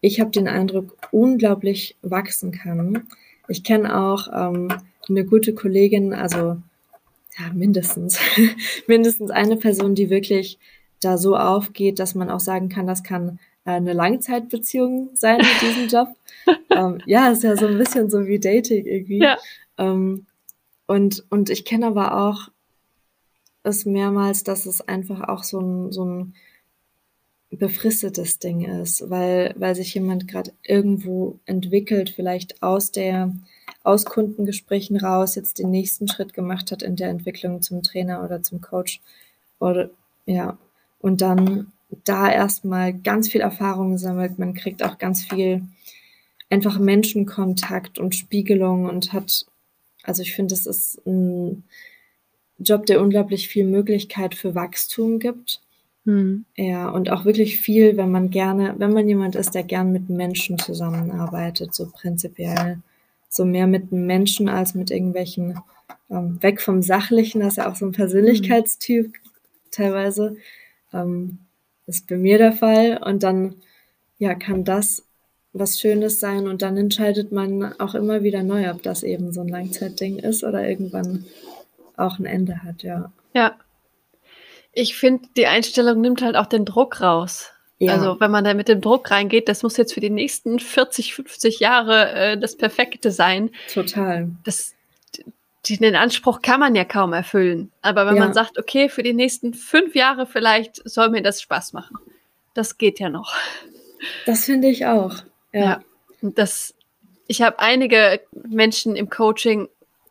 ich 0.00 0.20
habe 0.20 0.30
den 0.30 0.48
Eindruck, 0.48 0.96
unglaublich 1.12 1.96
wachsen 2.02 2.50
kann. 2.50 3.06
Ich 3.46 3.62
kenne 3.62 3.96
auch 3.96 4.26
ähm, 4.32 4.68
eine 5.08 5.24
gute 5.24 5.54
Kollegin, 5.54 6.12
also 6.12 6.56
ja, 7.38 7.52
mindestens, 7.52 8.18
mindestens 8.88 9.30
eine 9.30 9.56
Person, 9.56 9.94
die 9.94 10.10
wirklich 10.10 10.58
da 11.00 11.16
so 11.16 11.36
aufgeht, 11.36 12.00
dass 12.00 12.16
man 12.16 12.28
auch 12.28 12.40
sagen 12.40 12.68
kann, 12.68 12.88
das 12.88 13.04
kann 13.04 13.38
äh, 13.64 13.72
eine 13.72 13.92
Langzeitbeziehung 13.92 15.10
sein 15.14 15.38
mit 15.38 15.62
diesem 15.62 15.88
Job. 15.88 16.08
ähm, 16.70 16.98
ja, 17.06 17.30
ist 17.30 17.44
ja 17.44 17.56
so 17.56 17.66
ein 17.66 17.78
bisschen 17.78 18.10
so 18.10 18.26
wie 18.26 18.40
Dating 18.40 18.84
irgendwie. 18.84 19.20
Ja. 19.20 19.36
Ähm, 19.78 20.26
und, 20.86 21.24
und 21.30 21.50
ich 21.50 21.64
kenne 21.64 21.86
aber 21.86 22.28
auch 22.28 22.48
es 23.62 23.86
mehrmals, 23.86 24.44
dass 24.44 24.66
es 24.66 24.86
einfach 24.86 25.28
auch 25.28 25.42
so 25.42 25.60
ein, 25.60 25.92
so 25.92 26.04
ein 26.04 26.34
befristetes 27.50 28.38
Ding 28.38 28.62
ist, 28.62 29.08
weil, 29.10 29.54
weil 29.56 29.74
sich 29.74 29.94
jemand 29.94 30.28
gerade 30.28 30.52
irgendwo 30.62 31.38
entwickelt, 31.46 32.10
vielleicht 32.10 32.62
aus 32.62 32.90
der, 32.90 33.32
aus 33.82 34.04
Kundengesprächen 34.04 34.96
raus 34.96 35.34
jetzt 35.34 35.58
den 35.58 35.70
nächsten 35.70 36.08
Schritt 36.08 36.34
gemacht 36.34 36.72
hat 36.72 36.82
in 36.82 36.96
der 36.96 37.08
Entwicklung 37.08 37.62
zum 37.62 37.82
Trainer 37.82 38.24
oder 38.24 38.42
zum 38.42 38.60
Coach 38.60 39.00
oder, 39.58 39.90
ja, 40.26 40.58
und 41.00 41.20
dann 41.20 41.72
da 42.04 42.30
erstmal 42.30 42.92
ganz 42.92 43.28
viel 43.28 43.40
Erfahrung 43.40 43.98
sammelt. 43.98 44.38
Man 44.38 44.54
kriegt 44.54 44.82
auch 44.82 44.98
ganz 44.98 45.24
viel 45.24 45.62
einfach 46.50 46.78
Menschenkontakt 46.78 47.98
und 47.98 48.14
Spiegelung 48.14 48.86
und 48.86 49.12
hat 49.12 49.46
also 50.04 50.22
ich 50.22 50.34
finde, 50.34 50.54
es 50.54 50.66
ist 50.66 51.04
ein 51.06 51.64
Job, 52.58 52.86
der 52.86 53.00
unglaublich 53.00 53.48
viel 53.48 53.64
Möglichkeit 53.64 54.34
für 54.34 54.54
Wachstum 54.54 55.18
gibt. 55.18 55.60
Hm. 56.04 56.44
Ja, 56.56 56.90
und 56.90 57.10
auch 57.10 57.24
wirklich 57.24 57.56
viel, 57.56 57.96
wenn 57.96 58.10
man 58.10 58.30
gerne, 58.30 58.74
wenn 58.78 58.92
man 58.92 59.08
jemand 59.08 59.36
ist, 59.36 59.54
der 59.54 59.64
gern 59.64 59.90
mit 59.90 60.10
Menschen 60.10 60.58
zusammenarbeitet, 60.58 61.74
so 61.74 61.90
prinzipiell. 61.90 62.78
So 63.28 63.44
mehr 63.44 63.66
mit 63.66 63.90
Menschen 63.90 64.48
als 64.48 64.74
mit 64.74 64.90
irgendwelchen, 64.90 65.58
ähm, 66.10 66.40
weg 66.42 66.60
vom 66.60 66.82
Sachlichen, 66.82 67.40
das 67.40 67.54
ist 67.54 67.56
ja 67.56 67.70
auch 67.70 67.74
so 67.74 67.86
ein 67.86 67.92
Persönlichkeitstyp 67.92 69.06
hm. 69.06 69.30
teilweise. 69.70 70.36
Ähm, 70.92 71.38
ist 71.86 72.06
bei 72.06 72.16
mir 72.16 72.38
der 72.38 72.52
Fall. 72.52 73.00
Und 73.04 73.22
dann, 73.22 73.56
ja, 74.18 74.34
kann 74.34 74.64
das 74.64 75.04
was 75.54 75.80
Schönes 75.80 76.20
sein 76.20 76.48
und 76.48 76.62
dann 76.62 76.76
entscheidet 76.76 77.32
man 77.32 77.78
auch 77.80 77.94
immer 77.94 78.22
wieder 78.22 78.42
neu, 78.42 78.68
ob 78.70 78.82
das 78.82 79.04
eben 79.04 79.32
so 79.32 79.40
ein 79.40 79.48
Langzeitding 79.48 80.18
ist 80.18 80.42
oder 80.42 80.68
irgendwann 80.68 81.24
auch 81.96 82.18
ein 82.18 82.26
Ende 82.26 82.62
hat, 82.64 82.82
ja. 82.82 83.12
Ja. 83.34 83.54
Ich 84.72 84.96
finde, 84.96 85.28
die 85.36 85.46
Einstellung 85.46 86.00
nimmt 86.00 86.22
halt 86.22 86.34
auch 86.34 86.46
den 86.46 86.64
Druck 86.64 87.00
raus. 87.00 87.52
Ja. 87.78 87.92
Also 87.92 88.18
wenn 88.20 88.32
man 88.32 88.42
da 88.42 88.54
mit 88.54 88.66
dem 88.66 88.80
Druck 88.80 89.10
reingeht, 89.12 89.48
das 89.48 89.62
muss 89.62 89.76
jetzt 89.76 89.94
für 89.94 90.00
die 90.00 90.10
nächsten 90.10 90.58
40, 90.58 91.14
50 91.14 91.60
Jahre 91.60 92.10
äh, 92.12 92.38
das 92.38 92.56
Perfekte 92.56 93.12
sein. 93.12 93.50
Total. 93.72 94.30
Das, 94.44 94.74
den 95.68 95.94
Anspruch 95.94 96.42
kann 96.42 96.58
man 96.58 96.74
ja 96.74 96.84
kaum 96.84 97.12
erfüllen. 97.12 97.70
Aber 97.80 98.06
wenn 98.06 98.16
ja. 98.16 98.24
man 98.24 98.34
sagt, 98.34 98.58
okay, 98.58 98.88
für 98.88 99.04
die 99.04 99.14
nächsten 99.14 99.54
fünf 99.54 99.94
Jahre 99.94 100.26
vielleicht 100.26 100.88
soll 100.88 101.10
mir 101.10 101.22
das 101.22 101.40
Spaß 101.40 101.72
machen. 101.72 101.96
Das 102.54 102.78
geht 102.78 102.98
ja 102.98 103.08
noch. 103.08 103.32
Das 104.26 104.44
finde 104.44 104.68
ich 104.68 104.86
auch. 104.86 105.22
Ja. 105.54 105.60
ja. 105.60 105.84
Und 106.20 106.38
das, 106.38 106.74
ich 107.26 107.40
habe 107.40 107.58
einige 107.60 108.20
Menschen 108.32 108.96
im 108.96 109.08
Coaching, 109.08 109.68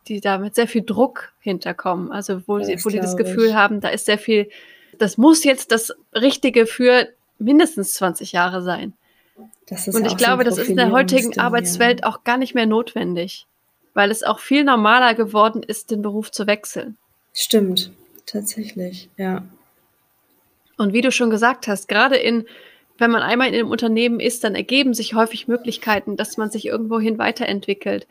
die 0.08 0.20
da 0.20 0.38
mit 0.38 0.54
sehr 0.54 0.66
viel 0.66 0.82
Druck 0.82 1.32
hinterkommen. 1.40 2.10
Also 2.10 2.42
wo, 2.46 2.58
das 2.58 2.66
sie, 2.66 2.84
wo 2.84 2.88
die 2.88 2.98
das 2.98 3.16
Gefühl 3.16 3.48
ich. 3.48 3.54
haben, 3.54 3.80
da 3.80 3.88
ist 3.88 4.06
sehr 4.06 4.18
viel, 4.18 4.48
das 4.98 5.16
muss 5.16 5.44
jetzt 5.44 5.70
das 5.70 5.92
Richtige 6.14 6.66
für 6.66 7.08
mindestens 7.38 7.94
20 7.94 8.32
Jahre 8.32 8.62
sein. 8.62 8.94
Und 9.92 10.06
ich 10.06 10.16
glaube, 10.16 10.44
so 10.44 10.50
das 10.50 10.58
ist 10.58 10.68
in 10.68 10.76
der 10.76 10.90
heutigen 10.90 11.38
Arbeitswelt 11.38 12.00
ja. 12.00 12.06
auch 12.06 12.22
gar 12.24 12.36
nicht 12.36 12.54
mehr 12.54 12.66
notwendig, 12.66 13.46
weil 13.94 14.10
es 14.10 14.22
auch 14.22 14.38
viel 14.38 14.64
normaler 14.64 15.14
geworden 15.14 15.62
ist, 15.62 15.90
den 15.90 16.02
Beruf 16.02 16.30
zu 16.30 16.46
wechseln. 16.46 16.96
Stimmt, 17.32 17.90
tatsächlich, 18.26 19.08
ja. 19.16 19.42
Und 20.76 20.92
wie 20.92 21.00
du 21.00 21.10
schon 21.10 21.30
gesagt 21.30 21.66
hast, 21.66 21.88
gerade 21.88 22.16
in 22.16 22.46
wenn 22.98 23.10
man 23.10 23.22
einmal 23.22 23.48
in 23.48 23.54
einem 23.54 23.70
Unternehmen 23.70 24.20
ist, 24.20 24.44
dann 24.44 24.54
ergeben 24.54 24.94
sich 24.94 25.14
häufig 25.14 25.48
Möglichkeiten, 25.48 26.16
dass 26.16 26.36
man 26.36 26.50
sich 26.50 26.66
irgendwohin 26.66 27.18
weiterentwickelt 27.18 28.06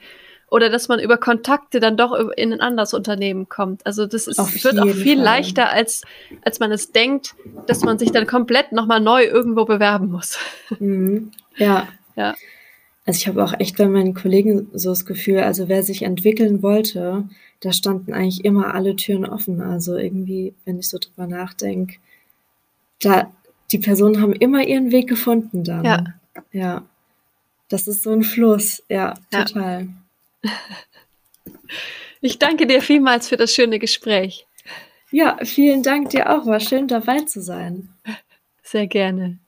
oder 0.53 0.69
dass 0.69 0.87
man 0.87 0.99
über 0.99 1.17
Kontakte 1.17 1.79
dann 1.79 1.97
doch 1.97 2.13
in 2.37 2.53
ein 2.53 2.61
anderes 2.61 2.93
Unternehmen 2.93 3.49
kommt. 3.49 3.83
Also 3.87 4.05
das 4.05 4.27
ist, 4.27 4.37
wird 4.63 4.79
auch 4.79 4.87
viel 4.87 5.15
Fall. 5.15 5.25
leichter, 5.25 5.71
als, 5.71 6.03
als 6.43 6.59
man 6.59 6.71
es 6.71 6.91
denkt, 6.91 7.33
dass 7.65 7.81
man 7.81 7.97
sich 7.97 8.11
dann 8.11 8.27
komplett 8.27 8.71
nochmal 8.71 8.99
neu 8.99 9.23
irgendwo 9.23 9.65
bewerben 9.65 10.11
muss. 10.11 10.37
Mhm. 10.79 11.31
Ja. 11.57 11.87
ja. 12.15 12.35
Also 13.05 13.17
ich 13.17 13.27
habe 13.27 13.43
auch 13.43 13.53
echt 13.59 13.77
bei 13.77 13.87
meinen 13.87 14.13
Kollegen 14.13 14.69
so 14.73 14.89
das 14.89 15.05
Gefühl, 15.05 15.39
also 15.39 15.69
wer 15.69 15.83
sich 15.83 16.03
entwickeln 16.03 16.63
wollte, 16.63 17.27
da 17.59 17.73
standen 17.73 18.13
eigentlich 18.13 18.45
immer 18.45 18.73
alle 18.73 18.95
Türen 18.95 19.25
offen. 19.25 19.61
Also 19.61 19.97
irgendwie, 19.97 20.53
wenn 20.65 20.79
ich 20.79 20.87
so 20.87 20.97
drüber 20.99 21.27
nachdenke, 21.27 21.97
da 23.01 23.31
die 23.73 23.79
Personen 23.79 24.21
haben 24.21 24.33
immer 24.33 24.63
ihren 24.65 24.91
Weg 24.91 25.09
gefunden 25.09 25.63
dann. 25.63 25.83
Ja. 25.83 26.03
Ja. 26.51 26.83
Das 27.69 27.87
ist 27.87 28.03
so 28.03 28.11
ein 28.11 28.23
Fluss. 28.23 28.83
Ja, 28.87 29.15
total. 29.31 29.87
Ja. 30.43 30.51
Ich 32.25 32.39
danke 32.39 32.65
dir 32.65 32.81
vielmals 32.81 33.27
für 33.27 33.35
das 33.35 33.53
schöne 33.53 33.79
Gespräch. 33.79 34.47
Ja, 35.11 35.37
vielen 35.43 35.83
Dank 35.83 36.11
dir 36.11 36.29
auch. 36.29 36.45
War 36.45 36.61
schön 36.61 36.87
dabei 36.87 37.19
zu 37.19 37.41
sein. 37.41 37.89
Sehr 38.61 38.87
gerne. 38.87 39.39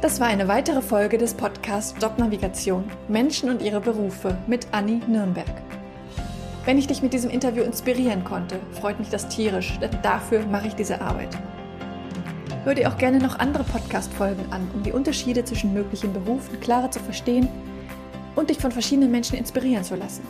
Das 0.00 0.20
war 0.20 0.28
eine 0.28 0.46
weitere 0.46 0.82
Folge 0.82 1.18
des 1.18 1.34
Podcasts 1.34 2.00
Jobnavigation 2.00 2.84
Menschen 3.08 3.50
und 3.50 3.60
ihre 3.60 3.80
Berufe 3.80 4.38
mit 4.46 4.68
Anni 4.70 5.00
Nürnberg. 5.08 5.73
Wenn 6.66 6.78
ich 6.78 6.86
dich 6.86 7.02
mit 7.02 7.12
diesem 7.12 7.28
Interview 7.28 7.62
inspirieren 7.62 8.24
konnte, 8.24 8.58
freut 8.72 8.98
mich 8.98 9.10
das 9.10 9.28
tierisch, 9.28 9.78
denn 9.80 9.90
dafür 10.02 10.46
mache 10.46 10.68
ich 10.68 10.74
diese 10.74 10.98
Arbeit. 10.98 11.28
Hör 12.64 12.74
dir 12.74 12.88
auch 12.88 12.96
gerne 12.96 13.18
noch 13.18 13.38
andere 13.38 13.64
Podcast-Folgen 13.64 14.50
an, 14.50 14.66
um 14.72 14.82
die 14.82 14.92
Unterschiede 14.92 15.44
zwischen 15.44 15.74
möglichen 15.74 16.14
Berufen 16.14 16.58
klarer 16.60 16.90
zu 16.90 17.00
verstehen 17.00 17.48
und 18.34 18.48
dich 18.48 18.56
von 18.56 18.72
verschiedenen 18.72 19.10
Menschen 19.10 19.36
inspirieren 19.36 19.84
zu 19.84 19.94
lassen. 19.94 20.22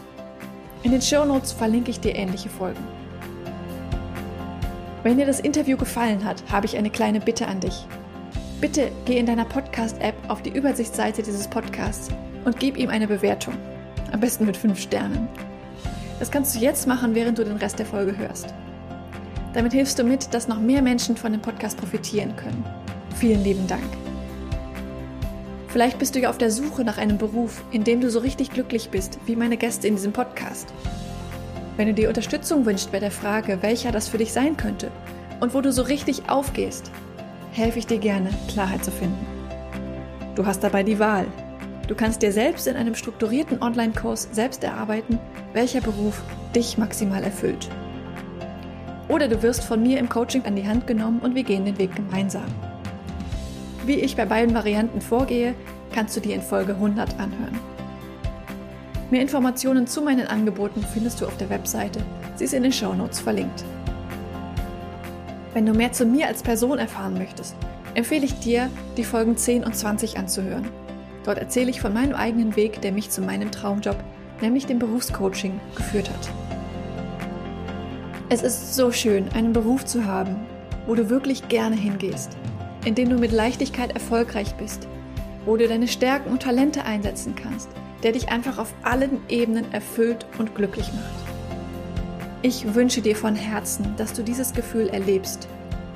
In 0.82 0.90
den 0.90 1.02
Show 1.02 1.24
Notes 1.24 1.52
verlinke 1.52 1.92
ich 1.92 2.00
dir 2.00 2.16
ähnliche 2.16 2.48
Folgen. 2.48 2.82
Wenn 5.04 5.18
dir 5.18 5.26
das 5.26 5.38
Interview 5.38 5.76
gefallen 5.76 6.24
hat, 6.24 6.42
habe 6.50 6.66
ich 6.66 6.76
eine 6.76 6.90
kleine 6.90 7.20
Bitte 7.20 7.46
an 7.46 7.60
dich. 7.60 7.86
Bitte 8.60 8.90
geh 9.04 9.18
in 9.18 9.26
deiner 9.26 9.44
Podcast-App 9.44 10.16
auf 10.26 10.42
die 10.42 10.50
Übersichtsseite 10.50 11.22
dieses 11.22 11.46
Podcasts 11.46 12.08
und 12.44 12.58
gib 12.58 12.76
ihm 12.76 12.90
eine 12.90 13.06
Bewertung. 13.06 13.54
Am 14.10 14.18
besten 14.18 14.46
mit 14.46 14.56
5 14.56 14.80
Sternen. 14.80 15.28
Das 16.18 16.30
kannst 16.30 16.54
du 16.54 16.60
jetzt 16.60 16.86
machen, 16.86 17.14
während 17.14 17.38
du 17.38 17.44
den 17.44 17.56
Rest 17.56 17.78
der 17.78 17.86
Folge 17.86 18.16
hörst. 18.16 18.54
Damit 19.52 19.72
hilfst 19.72 19.98
du 19.98 20.04
mit, 20.04 20.32
dass 20.34 20.48
noch 20.48 20.60
mehr 20.60 20.82
Menschen 20.82 21.16
von 21.16 21.32
dem 21.32 21.40
Podcast 21.40 21.78
profitieren 21.78 22.34
können. 22.36 22.64
Vielen 23.16 23.42
lieben 23.44 23.66
Dank. 23.66 23.84
Vielleicht 25.68 25.98
bist 25.98 26.14
du 26.14 26.20
ja 26.20 26.30
auf 26.30 26.38
der 26.38 26.50
Suche 26.50 26.84
nach 26.84 26.98
einem 26.98 27.18
Beruf, 27.18 27.64
in 27.72 27.82
dem 27.82 28.00
du 28.00 28.10
so 28.10 28.20
richtig 28.20 28.50
glücklich 28.50 28.90
bist, 28.90 29.18
wie 29.26 29.34
meine 29.34 29.56
Gäste 29.56 29.88
in 29.88 29.96
diesem 29.96 30.12
Podcast. 30.12 30.72
Wenn 31.76 31.88
du 31.88 31.94
dir 31.94 32.08
Unterstützung 32.08 32.64
wünschst 32.64 32.92
bei 32.92 33.00
der 33.00 33.10
Frage, 33.10 33.58
welcher 33.60 33.90
das 33.90 34.08
für 34.08 34.18
dich 34.18 34.32
sein 34.32 34.56
könnte 34.56 34.92
und 35.40 35.52
wo 35.52 35.60
du 35.60 35.72
so 35.72 35.82
richtig 35.82 36.28
aufgehst, 36.28 36.92
helfe 37.50 37.80
ich 37.80 37.86
dir 37.86 37.98
gerne, 37.98 38.30
Klarheit 38.48 38.84
zu 38.84 38.92
finden. 38.92 39.26
Du 40.36 40.46
hast 40.46 40.62
dabei 40.62 40.84
die 40.84 40.98
Wahl. 40.98 41.26
Du 41.86 41.94
kannst 41.94 42.22
dir 42.22 42.32
selbst 42.32 42.66
in 42.66 42.76
einem 42.76 42.94
strukturierten 42.94 43.60
Online-Kurs 43.60 44.28
selbst 44.32 44.64
erarbeiten, 44.64 45.18
welcher 45.52 45.82
Beruf 45.82 46.22
dich 46.54 46.78
maximal 46.78 47.22
erfüllt. 47.22 47.68
Oder 49.08 49.28
du 49.28 49.42
wirst 49.42 49.64
von 49.64 49.82
mir 49.82 49.98
im 49.98 50.08
Coaching 50.08 50.44
an 50.46 50.56
die 50.56 50.66
Hand 50.66 50.86
genommen 50.86 51.20
und 51.20 51.34
wir 51.34 51.42
gehen 51.42 51.66
den 51.66 51.76
Weg 51.78 51.94
gemeinsam. 51.94 52.46
Wie 53.84 54.00
ich 54.00 54.16
bei 54.16 54.24
beiden 54.24 54.54
Varianten 54.54 55.02
vorgehe, 55.02 55.54
kannst 55.92 56.16
du 56.16 56.20
dir 56.20 56.34
in 56.34 56.42
Folge 56.42 56.72
100 56.72 57.20
anhören. 57.20 57.58
Mehr 59.10 59.20
Informationen 59.20 59.86
zu 59.86 60.00
meinen 60.00 60.26
Angeboten 60.26 60.82
findest 60.94 61.20
du 61.20 61.26
auf 61.26 61.36
der 61.36 61.50
Webseite. 61.50 62.00
Sie 62.36 62.44
ist 62.44 62.54
in 62.54 62.62
den 62.62 62.72
Shownotes 62.72 63.20
verlinkt. 63.20 63.62
Wenn 65.52 65.66
du 65.66 65.74
mehr 65.74 65.92
zu 65.92 66.06
mir 66.06 66.28
als 66.28 66.42
Person 66.42 66.78
erfahren 66.78 67.14
möchtest, 67.14 67.54
empfehle 67.94 68.24
ich 68.24 68.38
dir, 68.40 68.70
die 68.96 69.04
Folgen 69.04 69.36
10 69.36 69.64
und 69.64 69.76
20 69.76 70.18
anzuhören. 70.18 70.68
Dort 71.24 71.38
erzähle 71.38 71.70
ich 71.70 71.80
von 71.80 71.92
meinem 71.92 72.14
eigenen 72.14 72.54
Weg, 72.54 72.80
der 72.82 72.92
mich 72.92 73.10
zu 73.10 73.22
meinem 73.22 73.50
Traumjob, 73.50 73.96
nämlich 74.40 74.66
dem 74.66 74.78
Berufscoaching, 74.78 75.58
geführt 75.74 76.10
hat. 76.10 76.30
Es 78.28 78.42
ist 78.42 78.74
so 78.74 78.92
schön, 78.92 79.28
einen 79.34 79.52
Beruf 79.52 79.84
zu 79.84 80.04
haben, 80.04 80.36
wo 80.86 80.94
du 80.94 81.08
wirklich 81.08 81.48
gerne 81.48 81.76
hingehst, 81.76 82.36
in 82.84 82.94
dem 82.94 83.08
du 83.08 83.16
mit 83.16 83.32
Leichtigkeit 83.32 83.92
erfolgreich 83.92 84.54
bist, 84.56 84.86
wo 85.46 85.56
du 85.56 85.66
deine 85.66 85.88
Stärken 85.88 86.30
und 86.30 86.42
Talente 86.42 86.84
einsetzen 86.84 87.34
kannst, 87.34 87.68
der 88.02 88.12
dich 88.12 88.30
einfach 88.30 88.58
auf 88.58 88.74
allen 88.82 89.20
Ebenen 89.28 89.72
erfüllt 89.72 90.26
und 90.38 90.54
glücklich 90.54 90.92
macht. 90.92 91.24
Ich 92.42 92.74
wünsche 92.74 93.00
dir 93.00 93.16
von 93.16 93.34
Herzen, 93.34 93.94
dass 93.96 94.12
du 94.12 94.22
dieses 94.22 94.52
Gefühl 94.52 94.88
erlebst, 94.88 95.48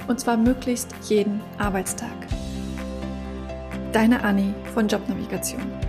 und 0.06 0.18
zwar 0.18 0.38
möglichst 0.38 0.88
jeden 1.08 1.42
Arbeitstag. 1.58 2.08
Deine 3.92 4.22
Anni 4.22 4.54
von 4.74 4.86
Jobnavigation. 4.86 5.87